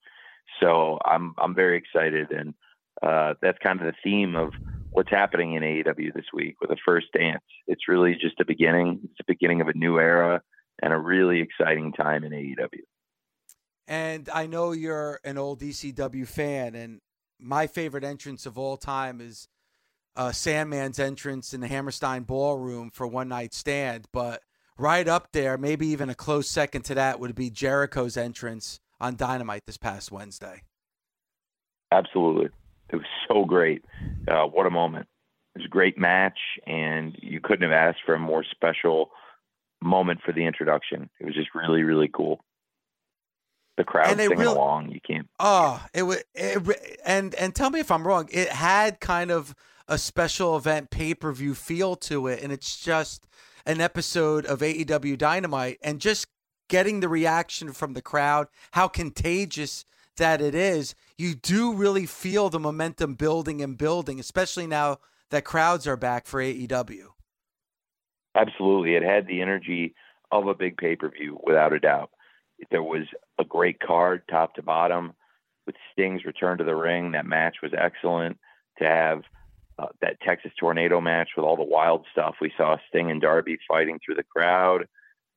So 0.61 0.99
I'm 1.03 1.33
I'm 1.37 1.55
very 1.55 1.77
excited, 1.77 2.31
and 2.31 2.53
uh, 3.01 3.33
that's 3.41 3.57
kind 3.59 3.79
of 3.79 3.87
the 3.87 3.93
theme 4.03 4.35
of 4.35 4.53
what's 4.91 5.09
happening 5.09 5.53
in 5.53 5.63
AEW 5.63 6.13
this 6.13 6.25
week 6.33 6.55
with 6.61 6.69
the 6.69 6.77
first 6.85 7.07
dance. 7.13 7.43
It's 7.67 7.87
really 7.87 8.13
just 8.13 8.37
the 8.37 8.45
beginning. 8.45 9.01
It's 9.03 9.17
the 9.17 9.25
beginning 9.27 9.61
of 9.61 9.67
a 9.67 9.77
new 9.77 9.99
era 9.99 10.41
and 10.81 10.93
a 10.93 10.97
really 10.97 11.41
exciting 11.41 11.93
time 11.93 12.23
in 12.23 12.31
AEW. 12.31 12.81
And 13.87 14.29
I 14.33 14.47
know 14.47 14.71
you're 14.71 15.19
an 15.23 15.37
old 15.37 15.61
ECW 15.61 16.27
fan, 16.27 16.75
and 16.75 17.01
my 17.39 17.67
favorite 17.67 18.03
entrance 18.03 18.45
of 18.45 18.57
all 18.57 18.77
time 18.77 19.21
is 19.21 19.47
uh, 20.15 20.29
Sandman's 20.29 20.99
entrance 20.99 21.53
in 21.53 21.61
the 21.61 21.67
Hammerstein 21.67 22.23
Ballroom 22.23 22.89
for 22.89 23.05
One 23.05 23.29
Night 23.29 23.53
Stand. 23.53 24.05
But 24.11 24.41
right 24.77 25.07
up 25.07 25.29
there, 25.33 25.57
maybe 25.57 25.87
even 25.87 26.09
a 26.09 26.15
close 26.15 26.49
second 26.49 26.83
to 26.83 26.95
that, 26.95 27.19
would 27.19 27.35
be 27.35 27.49
Jericho's 27.49 28.17
entrance 28.17 28.79
on 28.99 29.15
Dynamite 29.15 29.65
this 29.65 29.77
past 29.77 30.11
Wednesday. 30.11 30.63
Absolutely. 31.91 32.49
It 32.89 32.95
was 32.95 33.05
so 33.27 33.45
great. 33.45 33.83
Uh, 34.27 34.45
what 34.45 34.65
a 34.65 34.71
moment. 34.71 35.07
It 35.55 35.59
was 35.59 35.65
a 35.65 35.69
great 35.69 35.97
match, 35.97 36.37
and 36.65 37.15
you 37.21 37.39
couldn't 37.39 37.69
have 37.69 37.71
asked 37.71 38.01
for 38.05 38.15
a 38.15 38.19
more 38.19 38.43
special 38.43 39.11
moment 39.85 40.21
for 40.25 40.31
the 40.31 40.45
introduction. 40.45 41.09
It 41.19 41.25
was 41.25 41.35
just 41.35 41.49
really, 41.55 41.83
really 41.83 42.09
cool. 42.13 42.43
The 43.77 43.83
crowd 43.83 44.11
and 44.11 44.19
singing 44.19 44.37
really, 44.37 44.55
along. 44.55 44.89
You 44.91 44.99
can't. 45.05 45.27
Oh, 45.39 45.83
it 45.93 46.03
was. 46.03 46.23
It, 46.33 46.99
and 47.05 47.35
and 47.35 47.53
tell 47.53 47.69
me 47.69 47.79
if 47.79 47.91
I'm 47.91 48.07
wrong. 48.07 48.29
It 48.31 48.49
had 48.49 48.99
kind 48.99 49.31
of 49.31 49.53
a 49.87 49.97
special 49.97 50.55
event 50.55 50.89
pay 50.89 51.13
per 51.13 51.31
view 51.33 51.53
feel 51.53 51.95
to 51.97 52.27
it, 52.27 52.41
and 52.41 52.53
it's 52.53 52.79
just 52.79 53.27
an 53.65 53.81
episode 53.81 54.45
of 54.45 54.59
AEW 54.59 55.17
Dynamite, 55.17 55.79
and 55.81 55.99
just 55.99 56.27
getting 56.69 56.99
the 56.99 57.09
reaction 57.09 57.73
from 57.73 57.93
the 57.93 58.01
crowd, 58.01 58.47
how 58.71 58.87
contagious 58.87 59.85
that 60.17 60.41
it 60.41 60.55
is, 60.55 60.95
you 61.17 61.35
do 61.35 61.73
really 61.73 62.05
feel 62.05 62.49
the 62.49 62.59
momentum 62.59 63.15
building 63.15 63.61
and 63.61 63.77
building, 63.77 64.19
especially 64.19 64.67
now 64.67 64.97
that 65.29 65.43
crowds 65.43 65.87
are 65.87 65.97
back 65.97 66.25
for 66.25 66.39
AEW. 66.39 67.07
Absolutely. 68.35 68.95
It 68.95 69.03
had 69.03 69.27
the 69.27 69.41
energy 69.41 69.95
of 70.31 70.47
a 70.47 70.53
big 70.55 70.77
pay 70.77 70.95
per 70.95 71.09
view, 71.09 71.39
without 71.43 71.73
a 71.73 71.79
doubt. 71.79 72.11
There 72.71 72.83
was 72.83 73.05
a 73.39 73.45
great 73.45 73.79
card, 73.79 74.23
top 74.29 74.55
to 74.55 74.61
bottom, 74.63 75.13
with 75.65 75.75
Sting's 75.91 76.25
return 76.25 76.57
to 76.57 76.63
the 76.63 76.75
ring. 76.75 77.11
That 77.11 77.25
match 77.25 77.57
was 77.63 77.71
excellent. 77.77 78.37
To 78.79 78.85
have 78.85 79.21
uh, 79.79 79.87
that 80.01 80.19
Texas 80.21 80.51
Tornado 80.59 80.99
match 80.99 81.29
with 81.35 81.45
all 81.45 81.55
the 81.55 81.63
wild 81.63 82.05
stuff, 82.11 82.35
we 82.41 82.51
saw 82.57 82.77
Sting 82.89 83.09
and 83.11 83.21
Darby 83.21 83.57
fighting 83.67 83.99
through 84.03 84.15
the 84.15 84.23
crowd. 84.23 84.87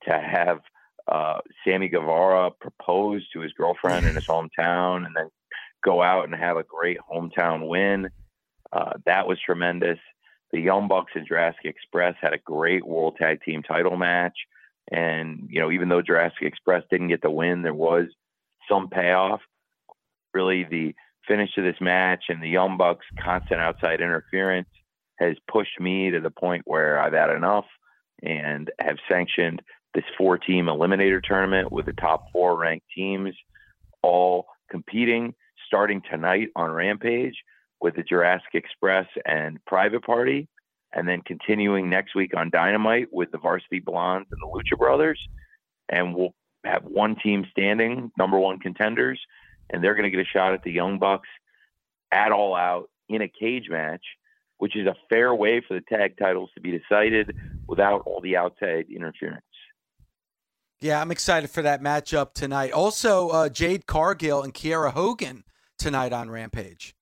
To 0.05 0.13
have 0.13 0.61
uh, 1.09 1.41
Sammy 1.65 1.89
Guevara 1.89 2.51
propose 2.51 3.29
to 3.31 3.41
his 3.41 3.53
girlfriend 3.53 4.07
in 4.07 4.15
his 4.15 4.27
hometown 4.27 5.07
and 5.07 5.15
then 5.17 5.29
go 5.85 6.03
out 6.03 6.25
and 6.25 6.35
have 6.35 6.57
a 6.57 6.65
great 6.65 6.99
hometown 7.11 7.69
win. 7.69 8.11
Uh, 8.73 8.95
that 9.07 9.27
was 9.27 9.39
tremendous. 9.45 9.99
The 10.53 10.61
Young 10.61 10.89
Bucks 10.89 11.13
and 11.15 11.27
Jurassic 11.27 11.65
Express 11.65 12.15
had 12.21 12.33
a 12.33 12.39
great 12.39 12.87
World 12.87 13.17
Tag 13.19 13.41
Team 13.43 13.63
title 13.63 13.97
match. 13.97 14.37
And, 14.91 15.49
you 15.51 15.61
know, 15.61 15.71
even 15.71 15.89
though 15.89 16.03
Jurassic 16.03 16.43
Express 16.43 16.83
didn't 16.91 17.09
get 17.09 17.21
the 17.21 17.31
win, 17.31 17.63
there 17.63 17.75
was 17.75 18.07
some 18.71 18.89
payoff. 18.89 19.41
Really, 20.33 20.65
the 20.65 20.95
finish 21.27 21.51
of 21.59 21.65
this 21.65 21.81
match 21.81 22.25
and 22.29 22.43
the 22.43 22.49
Young 22.49 22.77
Bucks' 22.79 23.05
constant 23.23 23.61
outside 23.61 24.01
interference 24.01 24.69
has 25.19 25.37
pushed 25.51 25.79
me 25.79 26.11
to 26.11 26.21
the 26.21 26.31
point 26.31 26.63
where 26.65 26.99
I've 26.99 27.13
had 27.13 27.31
enough 27.31 27.67
and 28.23 28.71
have 28.81 28.97
sanctioned 29.11 29.63
this 29.95 30.05
four 30.17 30.39
team 30.39 30.67
eliminator 30.67 31.23
tournament 31.23 31.73
with 31.73 31.87
the 31.87 31.93
top 31.93 32.27
four 32.33 32.59
ranked 32.59 32.87
teams 32.95 33.35
all 34.03 34.47
competing 34.71 35.35
starting 35.67 36.03
tonight 36.11 36.49
on 36.57 36.71
Rampage 36.71 37.35
with 37.81 37.95
the 37.97 38.03
Jurassic 38.03 38.55
Express 38.55 39.07
and 39.25 39.64
Private 39.67 40.03
Party, 40.03 40.49
and 40.93 41.07
then 41.07 41.23
continuing 41.23 41.88
next 41.88 42.14
week 42.14 42.33
on 42.37 42.51
Dynamite 42.51 43.09
with 43.12 43.31
the 43.31 43.38
Varsity 43.38 43.81
Blondes 43.81 44.29
and 44.31 44.41
the 44.41 44.47
Lucha 44.47 44.79
Brothers. 44.79 45.21
And 45.88 46.14
we'll 46.14 46.35
have 46.64 46.83
one 46.85 47.17
team 47.17 47.47
standing, 47.51 48.11
number 48.19 48.38
one 48.38 48.59
contenders, 48.59 49.21
and 49.71 49.83
they're 49.83 49.95
going 49.95 50.11
to 50.11 50.17
get 50.17 50.21
a 50.21 50.29
shot 50.29 50.55
at 50.55 50.62
the 50.62 50.73
Young 50.73 50.99
Bucks 50.99 51.29
at 52.11 52.33
All 52.33 52.55
Out 52.55 52.91
in 53.09 53.23
a 53.23 53.29
cage 53.29 53.69
match, 53.69 54.03
which 54.59 54.77
is 54.77 54.87
a 54.87 54.97
fair 55.09 55.35
way 55.35 55.62
for 55.67 55.75
the 55.75 55.83
tag 55.88 56.17
titles 56.19 56.51
to 56.55 56.61
be 56.61 56.79
decided 56.79 57.35
without 57.67 58.03
all 58.07 58.21
the 58.21 58.37
outside 58.37 58.87
interference. 58.95 59.45
Yeah, 60.81 61.01
I'm 61.01 61.11
excited 61.11 61.51
for 61.51 61.62
that 61.62 61.83
matchup 61.83 62.35
tonight. 62.35 62.73
Also, 62.73 63.31
uh, 63.31 63.49
Jade 63.49 63.87
Cargill 63.87 64.43
and 64.43 64.55
Kiera 64.55 64.93
Hogan 64.93 65.45
tonight 65.77 66.12
on 66.12 66.31
Rampage. 66.31 66.95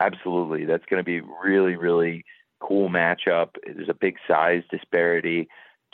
Absolutely. 0.00 0.64
That's 0.64 0.84
going 0.86 1.00
to 1.00 1.04
be 1.04 1.20
really, 1.20 1.76
really 1.76 2.24
cool 2.60 2.88
matchup. 2.88 3.50
There's 3.64 3.88
a 3.88 3.94
big 3.94 4.16
size 4.28 4.62
disparity. 4.70 5.48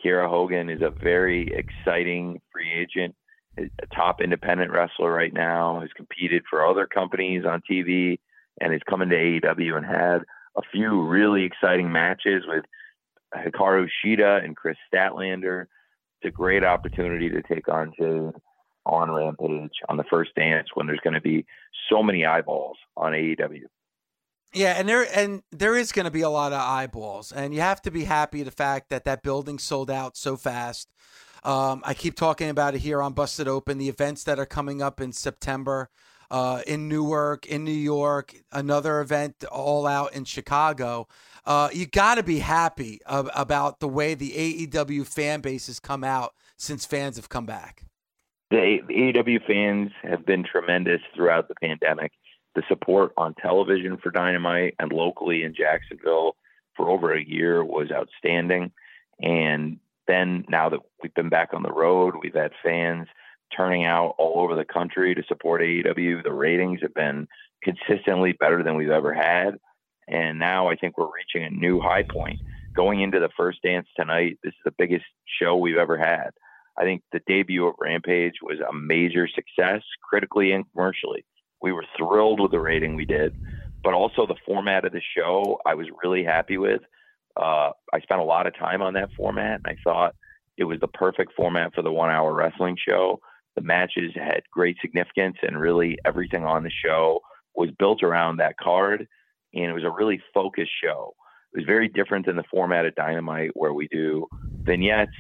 Kiera 0.05 0.29
Hogan 0.29 0.69
is 0.69 0.83
a 0.83 0.91
very 0.91 1.53
exciting 1.55 2.41
free 2.53 2.73
agent, 2.73 3.15
a 3.59 3.69
top 3.95 4.21
independent 4.21 4.73
wrestler 4.73 5.13
right 5.13 5.33
now, 5.33 5.81
has 5.81 5.91
competed 5.95 6.43
for 6.49 6.67
other 6.67 6.87
companies 6.87 7.45
on 7.45 7.63
TV 7.71 8.19
and 8.61 8.75
is 8.75 8.81
coming 8.89 9.09
to 9.11 9.17
AEW 9.17 9.77
and 9.77 9.87
had 9.87 10.23
a 10.57 10.63
few 10.73 11.03
really 11.03 11.45
exciting 11.45 11.93
matches 11.93 12.45
with 12.47 12.65
Hikaru 13.35 13.89
Shida 14.05 14.45
and 14.45 14.57
Kris 14.57 14.77
Statlander 14.93 15.67
it's 16.23 16.29
a 16.29 16.37
great 16.37 16.65
opportunity 16.65 17.29
to 17.31 17.43
take 17.43 17.69
on 17.69 17.93
Jade 17.99 18.35
on 18.87 19.11
Rampage 19.11 19.73
on 19.89 19.97
the 19.97 20.05
first 20.05 20.35
dance 20.37 20.69
when 20.75 20.87
there's 20.87 21.01
going 21.03 21.15
to 21.15 21.21
be 21.21 21.45
so 21.91 22.03
many 22.03 22.25
eyeballs 22.25 22.77
on 22.97 23.13
AEW. 23.13 23.65
Yeah, 24.55 24.75
and 24.79 24.89
there 24.89 25.07
and 25.17 25.43
there 25.51 25.77
is 25.77 25.93
going 25.93 26.05
to 26.05 26.11
be 26.11 26.21
a 26.21 26.29
lot 26.29 26.53
of 26.53 26.61
eyeballs, 26.61 27.33
and 27.33 27.55
you 27.55 27.61
have 27.61 27.81
to 27.83 27.91
be 27.91 28.05
happy 28.05 28.43
the 28.43 28.51
fact 28.51 28.91
that 28.91 29.05
that 29.05 29.23
building 29.23 29.59
sold 29.59 29.91
out 29.91 30.17
so 30.17 30.37
fast. 30.37 30.89
Um, 31.43 31.83
I 31.85 31.95
keep 31.95 32.15
talking 32.15 32.51
about 32.51 32.75
it 32.75 32.81
here 32.81 33.03
on 33.03 33.15
Busted 33.15 33.49
Open, 33.49 33.79
the 33.79 33.89
events 33.89 34.25
that 34.25 34.39
are 34.39 34.47
coming 34.47 34.81
up 34.83 35.01
in 35.01 35.13
September 35.13 35.89
uh, 36.33 36.63
in 36.67 36.89
Newark, 36.89 37.47
in 37.47 37.63
New 37.63 37.71
York, 37.71 38.35
another 38.51 39.01
event 39.01 39.45
all 39.53 39.87
out 39.87 40.15
in 40.15 40.25
Chicago. 40.25 41.07
Uh, 41.45 41.69
you 41.73 41.87
got 41.87 42.15
to 42.15 42.23
be 42.23 42.39
happy 42.39 43.01
ab- 43.07 43.31
about 43.35 43.81
the 43.81 43.89
way 43.89 44.15
the 44.15 44.31
AEW 44.31 45.07
fan 45.07 45.41
base 45.41 45.67
has 45.67 45.79
come 45.79 46.03
out 46.03 46.35
since 46.57 46.87
fans 46.87 47.17
have 47.17 47.29
come 47.29 47.45
back. 47.45 47.85
The 48.51 48.79
AEW 48.89 49.47
fans 49.47 49.91
have 50.03 50.25
been 50.25 50.45
tremendous 50.45 51.01
throughout 51.15 51.49
the 51.49 51.55
pandemic. 51.55 52.13
The 52.55 52.63
support 52.69 53.13
on 53.17 53.35
television 53.35 53.97
for 53.97 54.11
Dynamite 54.11 54.75
and 54.79 54.93
locally 54.93 55.43
in 55.43 55.55
Jacksonville 55.55 56.37
for 56.77 56.91
over 56.91 57.13
a 57.13 57.25
year 57.25 57.65
was 57.65 57.91
outstanding. 57.91 58.73
And 59.21 59.79
then 60.07 60.45
now 60.49 60.69
that 60.69 60.81
we've 61.03 61.15
been 61.15 61.29
back 61.29 61.51
on 61.55 61.63
the 61.63 61.73
road, 61.73 62.15
we've 62.23 62.35
had 62.35 62.53
fans 62.63 63.09
turning 63.57 63.85
out 63.85 64.15
all 64.19 64.41
over 64.41 64.55
the 64.55 64.65
country 64.65 65.15
to 65.15 65.23
support 65.29 65.63
AEW. 65.63 66.23
The 66.23 66.33
ratings 66.33 66.81
have 66.83 66.95
been 66.95 67.29
consistently 67.63 68.33
better 68.33 68.63
than 68.63 68.77
we've 68.77 68.91
ever 68.91 69.15
had. 69.15 69.57
And 70.09 70.39
now 70.39 70.69
I 70.69 70.77
think 70.77 70.99
we're 70.99 71.07
reaching 71.07 71.45
a 71.45 71.51
new 71.51 71.81
high 71.81 72.03
point. 72.03 72.41
Going 72.75 73.03
into 73.03 73.21
the 73.21 73.29
first 73.37 73.63
dance 73.63 73.87
tonight, 73.97 74.39
this 74.43 74.53
is 74.53 74.61
the 74.65 74.75
biggest 74.77 75.05
show 75.41 75.57
we've 75.57 75.77
ever 75.77 75.97
had. 75.97 76.31
I 76.79 76.85
think 76.85 77.03
the 77.13 77.21
debut 77.27 77.67
of 77.67 77.75
Rampage 77.79 78.37
was 78.43 78.59
a 78.61 78.73
major 78.73 79.29
success, 79.29 79.83
critically 80.09 80.53
and 80.53 80.65
commercially. 80.73 81.25
We 81.63 81.73
were 81.73 81.85
thrilled 81.97 82.41
with 82.41 82.51
the 82.51 82.61
rating 82.61 82.97
we 82.97 83.05
did, 83.05 83.35
but 83.83 83.95
also 83.95 84.27
the 84.27 84.37
format 84.45 84.85
of 84.85 84.93
the 84.93 85.01
show, 85.17 85.59
I 85.65 85.75
was 85.75 85.87
really 86.03 86.25
happy 86.25 86.59
with. 86.59 86.83
Uh, 87.37 87.71
I 87.93 88.01
spent 88.03 88.21
a 88.21 88.25
lot 88.25 88.47
of 88.47 88.57
time 88.59 88.83
on 88.83 88.95
that 88.95 89.11
format, 89.17 89.61
and 89.65 89.67
I 89.67 89.77
thought 89.85 90.15
it 90.59 90.65
was 90.65 90.81
the 90.81 90.89
perfect 90.89 91.33
format 91.37 91.73
for 91.75 91.83
the 91.83 91.93
one 91.93 92.11
hour 92.11 92.35
wrestling 92.35 92.77
show. 92.77 93.21
The 93.57 93.63
matches 93.63 94.13
had 94.15 94.43
great 94.53 94.77
significance, 94.81 95.37
and 95.43 95.59
really 95.59 95.99
everything 96.05 96.45
on 96.45 96.63
the 96.63 96.71
show 96.85 97.21
was 97.55 97.71
built 97.79 98.03
around 98.03 98.39
that 98.39 98.57
card. 98.61 99.07
And 99.55 99.65
it 99.65 99.73
was 99.73 99.85
a 99.85 99.91
really 99.91 100.21
focused 100.35 100.73
show. 100.83 101.15
It 101.55 101.59
was 101.59 101.67
very 101.67 101.89
different 101.89 102.27
than 102.27 102.37
the 102.37 102.45
format 102.51 102.87
of 102.87 102.95
Dynamite, 102.95 103.51
where 103.55 103.75
we 103.75 103.89
do 103.89 104.27
vignettes 104.63 105.13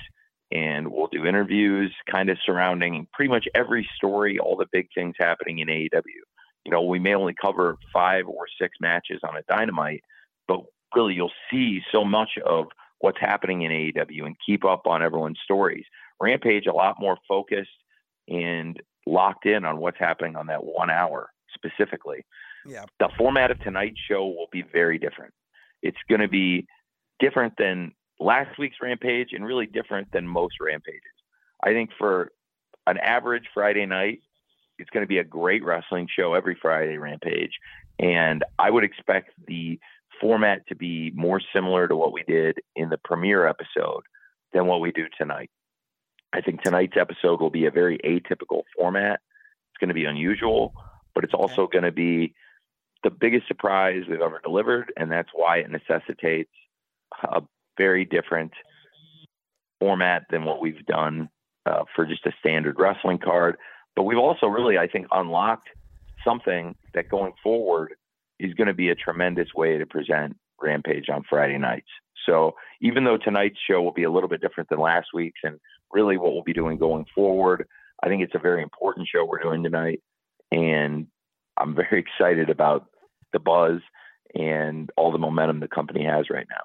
and 0.53 0.89
we'll 0.89 1.09
do 1.09 1.25
interviews 1.25 1.93
kind 2.11 2.29
of 2.29 2.37
surrounding 2.45 3.07
pretty 3.13 3.31
much 3.31 3.49
every 3.55 3.89
story, 3.97 4.39
all 4.39 4.57
the 4.57 4.67
big 4.71 4.87
things 4.95 5.15
happening 5.19 5.61
in 5.61 5.69
AEW. 5.69 6.23
You 6.64 6.72
know, 6.72 6.83
we 6.83 6.98
may 6.98 7.14
only 7.14 7.35
cover 7.40 7.77
five 7.92 8.27
or 8.27 8.44
six 8.61 8.77
matches 8.81 9.20
on 9.22 9.37
a 9.37 9.42
Dynamite, 9.48 10.03
but 10.46 10.61
really 10.94 11.14
you'll 11.14 11.33
see 11.51 11.81
so 11.90 12.05
much 12.05 12.31
of 12.44 12.66
what's 13.01 13.18
happening 13.20 13.62
in 13.62 13.70
AEW 13.70 14.27
and 14.27 14.37
keep 14.44 14.64
up 14.64 14.87
on 14.87 15.03
everyone's 15.03 15.40
stories. 15.42 15.85
Rampage, 16.20 16.66
a 16.66 16.72
lot 16.72 16.96
more 17.01 17.16
focused 17.27 17.70
and 18.29 18.81
locked 19.07 19.46
in 19.46 19.64
on 19.64 19.79
what's 19.79 19.98
happening 19.98 20.37
on 20.37 20.46
that 20.46 20.64
one 20.64 20.88
hour 20.88 21.31
specifically. 21.53 22.25
Yeah. 22.64 22.85
The 23.01 23.09
format 23.18 23.51
of 23.51 23.61
tonight's 23.61 23.98
show 24.09 24.27
will 24.27 24.48
be 24.53 24.62
very 24.62 24.98
different. 24.98 25.35
It's 25.83 25.98
going 26.09 26.20
to 26.20 26.29
be 26.29 26.66
different 27.18 27.55
than 27.59 27.92
last 28.20 28.57
week's 28.59 28.77
Rampage 28.81 29.31
and 29.33 29.44
really 29.44 29.66
different 29.66 30.09
than 30.12 30.27
most 30.27 30.55
Rampages. 30.61 31.01
I 31.62 31.72
think 31.72 31.90
for 31.98 32.31
an 32.87 32.98
average 32.98 33.44
Friday 33.53 33.87
night, 33.87 34.20
it's 34.83 34.90
going 34.90 35.05
to 35.05 35.09
be 35.09 35.18
a 35.18 35.25
great 35.25 35.64
wrestling 35.64 36.09
show 36.14 36.35
every 36.35 36.59
Friday, 36.61 36.99
Rampage. 36.99 37.53
And 38.01 38.45
I 38.59 38.68
would 38.68 38.83
expect 38.83 39.31
the 39.47 39.79
format 40.21 40.66
to 40.68 40.75
be 40.75 41.12
more 41.14 41.40
similar 41.55 41.87
to 41.87 41.97
what 41.97 42.12
we 42.12 42.25
did 42.25 42.59
in 42.75 42.88
the 42.88 42.99
premiere 42.99 43.47
episode 43.47 44.03
than 44.53 44.66
what 44.66 44.81
we 44.81 44.90
do 44.90 45.07
tonight. 45.16 45.51
I 46.33 46.40
think 46.40 46.62
tonight's 46.62 46.97
episode 46.97 47.40
will 47.40 47.51
be 47.51 47.66
a 47.66 47.71
very 47.71 47.99
atypical 47.99 48.62
format. 48.77 49.21
It's 49.71 49.79
going 49.79 49.88
to 49.88 49.95
be 49.95 50.05
unusual, 50.05 50.75
but 51.14 51.23
it's 51.23 51.35
also 51.35 51.68
going 51.68 51.85
to 51.85 51.92
be 51.92 52.35
the 53.05 53.11
biggest 53.11 53.47
surprise 53.47 54.03
we've 54.09 54.21
ever 54.21 54.40
delivered, 54.42 54.92
and 54.97 55.12
that's 55.12 55.31
why 55.33 55.59
it 55.59 55.71
necessitates 55.71 56.51
a 57.23 57.42
very 57.79 58.05
different 58.05 58.53
format 59.79 60.25
than 60.31 60.45
what 60.45 60.61
we've 60.61 60.85
done 60.87 61.29
uh, 61.66 61.85
for 61.95 62.05
just 62.05 62.27
a 62.27 62.33
standard 62.40 62.77
wrestling 62.79 63.18
card. 63.18 63.57
But 63.95 64.05
we've 64.05 64.19
also 64.19 64.47
really, 64.47 64.79
I 64.79 64.87
think, 64.87 65.07
unlocked 65.11 65.69
something 66.25 66.75
that 66.95 67.09
going 67.09 67.33
forward 67.43 67.95
is 68.39 68.55
going 68.55 68.69
to 68.69 68.75
be 68.75 68.89
a 68.89 68.95
tremendous 68.95 69.49
way 69.55 69.79
to 69.79 69.87
present 69.87 70.37
Rampage 70.61 71.09
on 71.09 71.23
Friday 71.29 71.59
nights. 71.59 71.89
So 72.27 72.53
even 72.81 73.05
though 73.05 73.19
tonight's 73.19 73.59
show 73.69 73.83
will 73.83 73.93
be 73.93 74.05
a 74.05 74.11
little 74.11 74.29
bit 74.29 74.41
different 74.41 74.69
than 74.69 74.79
last 74.79 75.09
week's 75.13 75.41
and 75.43 75.59
really 75.93 76.17
what 76.17 76.33
we'll 76.33 76.43
be 76.43 76.53
doing 76.53 76.79
going 76.79 77.05
forward, 77.15 77.67
I 78.03 78.09
think 78.09 78.23
it's 78.23 78.35
a 78.35 78.39
very 78.39 78.63
important 78.63 79.09
show 79.13 79.25
we're 79.25 79.43
doing 79.43 79.63
tonight. 79.63 80.01
And 80.51 81.07
I'm 81.57 81.75
very 81.75 82.05
excited 82.19 82.51
about 82.51 82.87
the 83.33 83.39
buzz 83.39 83.81
and 84.35 84.91
all 84.97 85.13
the 85.13 85.19
momentum 85.19 85.61
the 85.61 85.69
company 85.69 86.05
has 86.05 86.31
right 86.31 86.47
now. 86.49 86.65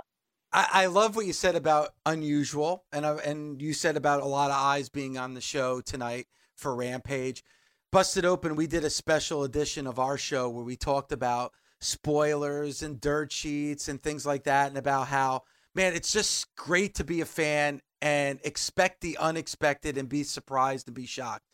I, 0.53 0.85
love 0.87 1.15
what 1.15 1.25
you 1.25 1.33
said 1.33 1.55
about 1.55 1.89
unusual, 2.05 2.85
and 2.91 3.05
and 3.05 3.61
you 3.61 3.73
said 3.73 3.95
about 3.95 4.23
a 4.23 4.25
lot 4.25 4.49
of 4.49 4.55
eyes 4.55 4.89
being 4.89 5.17
on 5.17 5.35
the 5.35 5.41
show 5.41 5.81
tonight 5.81 6.25
for 6.57 6.75
Rampage. 6.75 7.43
Busted 7.91 8.25
Open, 8.25 8.55
we 8.55 8.67
did 8.67 8.83
a 8.83 8.89
special 8.89 9.43
edition 9.43 9.87
of 9.87 9.99
our 9.99 10.17
show 10.17 10.49
where 10.49 10.65
we 10.65 10.75
talked 10.75 11.11
about 11.11 11.53
spoilers 11.79 12.81
and 12.83 12.99
dirt 12.99 13.31
sheets 13.31 13.87
and 13.87 14.01
things 14.01 14.25
like 14.25 14.43
that, 14.43 14.67
and 14.67 14.77
about 14.77 15.07
how 15.07 15.43
man, 15.77 15.93
it's 15.93 16.11
just 16.11 16.53
great 16.55 16.95
to 16.95 17.03
be 17.03 17.21
a 17.21 17.25
fan 17.25 17.79
and 18.01 18.39
expect 18.43 19.01
the 19.01 19.15
unexpected 19.17 19.95
and 19.95 20.09
be 20.09 20.23
surprised 20.23 20.87
and 20.87 20.95
be 20.95 21.05
shocked. 21.05 21.45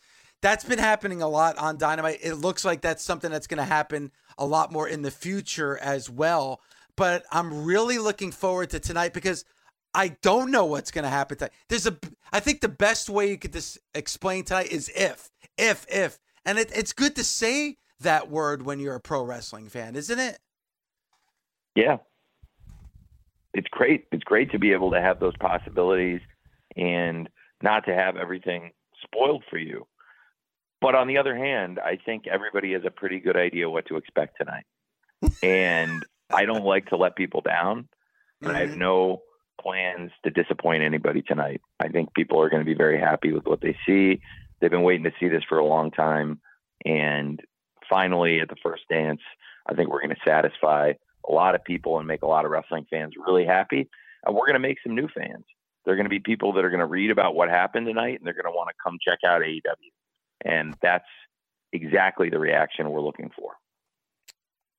That's 0.41 0.63
been 0.63 0.79
happening 0.79 1.21
a 1.21 1.27
lot 1.27 1.57
on 1.57 1.77
Dynamite. 1.77 2.19
It 2.23 2.35
looks 2.35 2.63
like 2.63 2.81
that's 2.81 3.03
something 3.03 3.29
that's 3.29 3.47
going 3.47 3.57
to 3.59 3.63
happen 3.65 4.11
a 4.37 4.45
lot 4.45 4.71
more 4.71 4.87
in 4.87 5.01
the 5.01 5.11
future 5.11 5.77
as 5.77 6.09
well. 6.09 6.61
But 6.95 7.25
I'm 7.31 7.65
really 7.65 7.97
looking 7.97 8.31
forward 8.31 8.69
to 8.69 8.79
tonight 8.79 9.13
because 9.13 9.43
I 9.93 10.09
don't 10.21 10.51
know 10.51 10.65
what's 10.65 10.91
going 10.91 11.03
to 11.03 11.09
happen 11.09 11.37
tonight. 11.37 11.53
There's 11.69 11.87
a, 11.87 11.97
I 12.31 12.39
think 12.39 12.61
the 12.61 12.69
best 12.69 13.09
way 13.09 13.29
you 13.29 13.37
could 13.37 13.53
just 13.53 13.77
explain 13.93 14.43
tonight 14.43 14.71
is 14.71 14.89
if, 14.95 15.29
if, 15.57 15.85
if, 15.89 16.19
and 16.45 16.57
it, 16.57 16.71
it's 16.75 16.93
good 16.93 17.15
to 17.15 17.23
say 17.23 17.77
that 17.99 18.29
word 18.29 18.63
when 18.65 18.79
you're 18.79 18.95
a 18.95 18.99
pro 18.99 19.23
wrestling 19.23 19.69
fan, 19.69 19.95
isn't 19.95 20.19
it? 20.19 20.39
Yeah, 21.75 21.97
it's 23.53 23.67
great. 23.69 24.05
It's 24.11 24.23
great 24.23 24.51
to 24.51 24.59
be 24.59 24.73
able 24.73 24.91
to 24.91 25.01
have 25.01 25.19
those 25.19 25.37
possibilities 25.37 26.21
and 26.75 27.29
not 27.61 27.85
to 27.85 27.93
have 27.93 28.17
everything 28.17 28.71
spoiled 29.03 29.43
for 29.49 29.57
you. 29.57 29.87
But 30.81 30.95
on 30.95 31.07
the 31.07 31.17
other 31.17 31.35
hand, 31.35 31.79
I 31.79 31.97
think 32.03 32.27
everybody 32.27 32.73
has 32.73 32.83
a 32.85 32.91
pretty 32.91 33.19
good 33.19 33.37
idea 33.37 33.69
what 33.69 33.85
to 33.87 33.97
expect 33.97 34.37
tonight. 34.37 34.65
and 35.43 36.03
I 36.31 36.45
don't 36.45 36.65
like 36.65 36.87
to 36.87 36.97
let 36.97 37.15
people 37.15 37.41
down, 37.41 37.87
and 38.41 38.51
I 38.51 38.59
have 38.59 38.75
no 38.75 39.21
plans 39.61 40.11
to 40.23 40.29
disappoint 40.29 40.83
anybody 40.83 41.21
tonight. 41.21 41.61
I 41.79 41.87
think 41.87 42.13
people 42.13 42.41
are 42.41 42.49
going 42.49 42.61
to 42.61 42.65
be 42.65 42.75
very 42.75 42.99
happy 42.99 43.31
with 43.31 43.45
what 43.45 43.61
they 43.61 43.75
see. 43.85 44.21
They've 44.59 44.71
been 44.71 44.83
waiting 44.83 45.05
to 45.05 45.13
see 45.19 45.29
this 45.29 45.43
for 45.47 45.57
a 45.57 45.65
long 45.65 45.91
time. 45.91 46.39
And 46.85 47.39
finally, 47.89 48.39
at 48.39 48.49
the 48.49 48.55
first 48.63 48.83
dance, 48.89 49.21
I 49.67 49.73
think 49.73 49.89
we're 49.89 50.01
going 50.01 50.15
to 50.15 50.21
satisfy 50.29 50.93
a 51.27 51.31
lot 51.31 51.55
of 51.55 51.63
people 51.63 51.99
and 51.99 52.07
make 52.07 52.21
a 52.21 52.27
lot 52.27 52.45
of 52.45 52.51
wrestling 52.51 52.85
fans 52.89 53.13
really 53.25 53.45
happy. 53.45 53.89
And 54.25 54.35
we're 54.35 54.45
going 54.45 54.53
to 54.53 54.59
make 54.59 54.77
some 54.83 54.95
new 54.95 55.07
fans. 55.07 55.45
They're 55.85 55.95
going 55.95 56.05
to 56.05 56.09
be 56.09 56.19
people 56.19 56.53
that 56.53 56.65
are 56.65 56.69
going 56.69 56.79
to 56.79 56.85
read 56.85 57.11
about 57.11 57.35
what 57.35 57.49
happened 57.49 57.87
tonight 57.87 58.19
and 58.19 58.25
they're 58.25 58.33
going 58.33 58.45
to 58.45 58.51
want 58.51 58.69
to 58.69 58.75
come 58.83 58.97
check 59.05 59.19
out 59.25 59.41
AEW. 59.41 59.61
And 60.45 60.75
that's 60.81 61.05
exactly 61.71 62.29
the 62.29 62.39
reaction 62.39 62.89
we're 62.89 63.01
looking 63.01 63.31
for. 63.35 63.53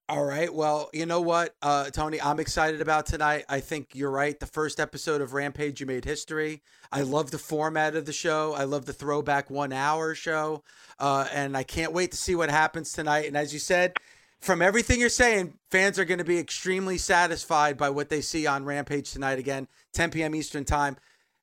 All 0.06 0.24
right. 0.24 0.52
Well, 0.52 0.90
you 0.92 1.06
know 1.06 1.22
what, 1.22 1.54
uh, 1.62 1.88
Tony, 1.88 2.20
I'm 2.20 2.38
excited 2.38 2.82
about 2.82 3.06
tonight. 3.06 3.46
I 3.48 3.60
think 3.60 3.94
you're 3.94 4.10
right. 4.10 4.38
The 4.38 4.44
first 4.44 4.78
episode 4.78 5.22
of 5.22 5.32
Rampage, 5.32 5.80
you 5.80 5.86
made 5.86 6.04
history. 6.04 6.60
I 6.92 7.00
love 7.00 7.30
the 7.30 7.38
format 7.38 7.96
of 7.96 8.04
the 8.04 8.12
show. 8.12 8.52
I 8.52 8.64
love 8.64 8.84
the 8.84 8.92
throwback 8.92 9.48
one 9.48 9.72
hour 9.72 10.14
show. 10.14 10.62
Uh, 10.98 11.26
and 11.32 11.56
I 11.56 11.62
can't 11.62 11.94
wait 11.94 12.10
to 12.10 12.18
see 12.18 12.34
what 12.34 12.50
happens 12.50 12.92
tonight. 12.92 13.26
And 13.26 13.34
as 13.36 13.54
you 13.54 13.58
said, 13.58 13.94
from 14.42 14.60
everything 14.60 15.00
you're 15.00 15.08
saying, 15.08 15.54
fans 15.70 15.98
are 15.98 16.04
going 16.04 16.18
to 16.18 16.24
be 16.24 16.38
extremely 16.38 16.98
satisfied 16.98 17.78
by 17.78 17.88
what 17.88 18.10
they 18.10 18.20
see 18.20 18.46
on 18.46 18.66
Rampage 18.66 19.10
tonight. 19.10 19.38
Again, 19.38 19.68
10 19.94 20.10
p.m. 20.10 20.34
Eastern 20.34 20.66
Time. 20.66 20.98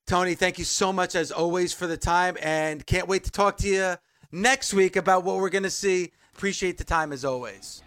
Tony, 0.06 0.36
thank 0.36 0.60
you 0.60 0.66
so 0.66 0.94
much 0.94 1.16
as 1.16 1.32
always 1.32 1.74
for 1.74 1.88
the 1.88 1.98
time. 1.98 2.38
And 2.40 2.86
can't 2.86 3.08
wait 3.08 3.24
to 3.24 3.32
talk 3.32 3.58
to 3.58 3.68
you 3.68 3.96
next 4.32 4.72
week 4.72 4.98
about 4.98 5.24
what 5.24 5.38
we're 5.38 5.50
going 5.50 5.64
to 5.64 5.72
see. 5.72 6.12
Appreciate 6.36 6.78
the 6.78 6.84
time 6.84 7.12
as 7.12 7.26
always. 7.26 7.82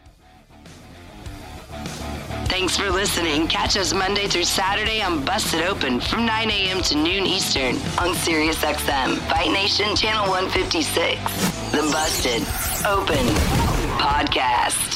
Thanks 2.49 2.77
for 2.77 2.89
listening. 2.91 3.49
Catch 3.49 3.77
us 3.77 3.93
Monday 3.93 4.29
through 4.29 4.45
Saturday 4.45 5.03
on 5.03 5.25
Busted 5.25 5.62
Open 5.62 5.99
from 5.99 6.25
9 6.25 6.51
a.m. 6.51 6.83
to 6.83 6.95
noon 6.95 7.27
Eastern 7.27 7.75
on 7.99 8.14
SiriusXM, 8.14 9.16
Fight 9.29 9.51
Nation 9.51 9.97
Channel 9.97 10.29
156. 10.29 11.20
The 11.72 11.83
Busted 11.91 12.43
Open 12.87 13.27
Podcast. 13.99 14.95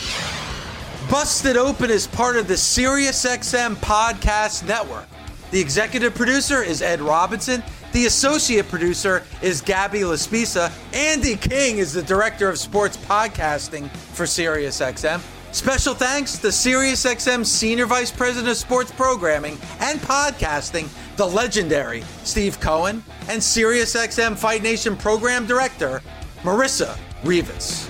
Busted 1.10 1.56
Open 1.56 1.90
is 1.90 2.06
part 2.06 2.36
of 2.36 2.46
the 2.46 2.54
SiriusXM 2.54 3.74
Podcast 3.76 4.66
Network. 4.66 5.06
The 5.50 5.60
executive 5.60 6.14
producer 6.14 6.62
is 6.62 6.82
Ed 6.82 7.00
Robinson. 7.00 7.62
The 7.92 8.06
associate 8.06 8.68
producer 8.68 9.24
is 9.40 9.62
Gabby 9.62 10.00
Laspisa. 10.00 10.70
Andy 10.92 11.34
King 11.34 11.78
is 11.78 11.92
the 11.92 12.02
director 12.02 12.48
of 12.48 12.58
sports 12.58 12.96
podcasting 12.98 13.88
for 13.90 14.24
SiriusXM. 14.24 15.20
Special 15.52 15.94
thanks 15.94 16.38
to 16.38 16.48
SiriusXM 16.48 17.44
Senior 17.44 17.86
Vice 17.86 18.10
President 18.10 18.50
of 18.50 18.56
Sports 18.56 18.92
Programming 18.92 19.56
and 19.80 19.98
Podcasting, 20.00 20.88
the 21.16 21.26
legendary 21.26 22.02
Steve 22.22 22.60
Cohen, 22.60 23.02
and 23.28 23.40
SiriusXM 23.40 24.36
Fight 24.36 24.62
Nation 24.62 24.94
Program 24.96 25.46
Director, 25.46 26.02
Marissa 26.42 26.98
Rivas. 27.24 27.88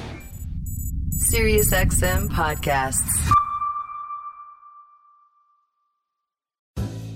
SiriusXM 1.32 2.28
podcasts. 2.28 3.28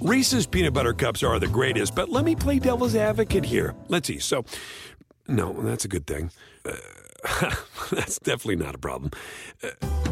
Reese's 0.01 0.47
peanut 0.47 0.75
butter 0.75 0.93
cups 0.93 1.23
are 1.23 1.39
the 1.39 1.47
greatest, 1.47 1.95
but 1.95 2.09
let 2.09 2.25
me 2.25 2.35
play 2.35 2.59
devil's 2.59 2.97
advocate 2.97 3.45
here. 3.45 3.75
Let's 3.89 4.09
see. 4.09 4.19
So, 4.19 4.45
no, 5.29 5.53
that's 5.63 5.85
a 5.85 5.89
good 5.89 6.09
thing. 6.09 6.33
Uh, 6.65 6.75
that's 7.93 8.19
definitely 8.19 8.57
not 8.57 8.75
a 8.75 8.79
problem. 8.79 9.13
Uh, 9.63 10.12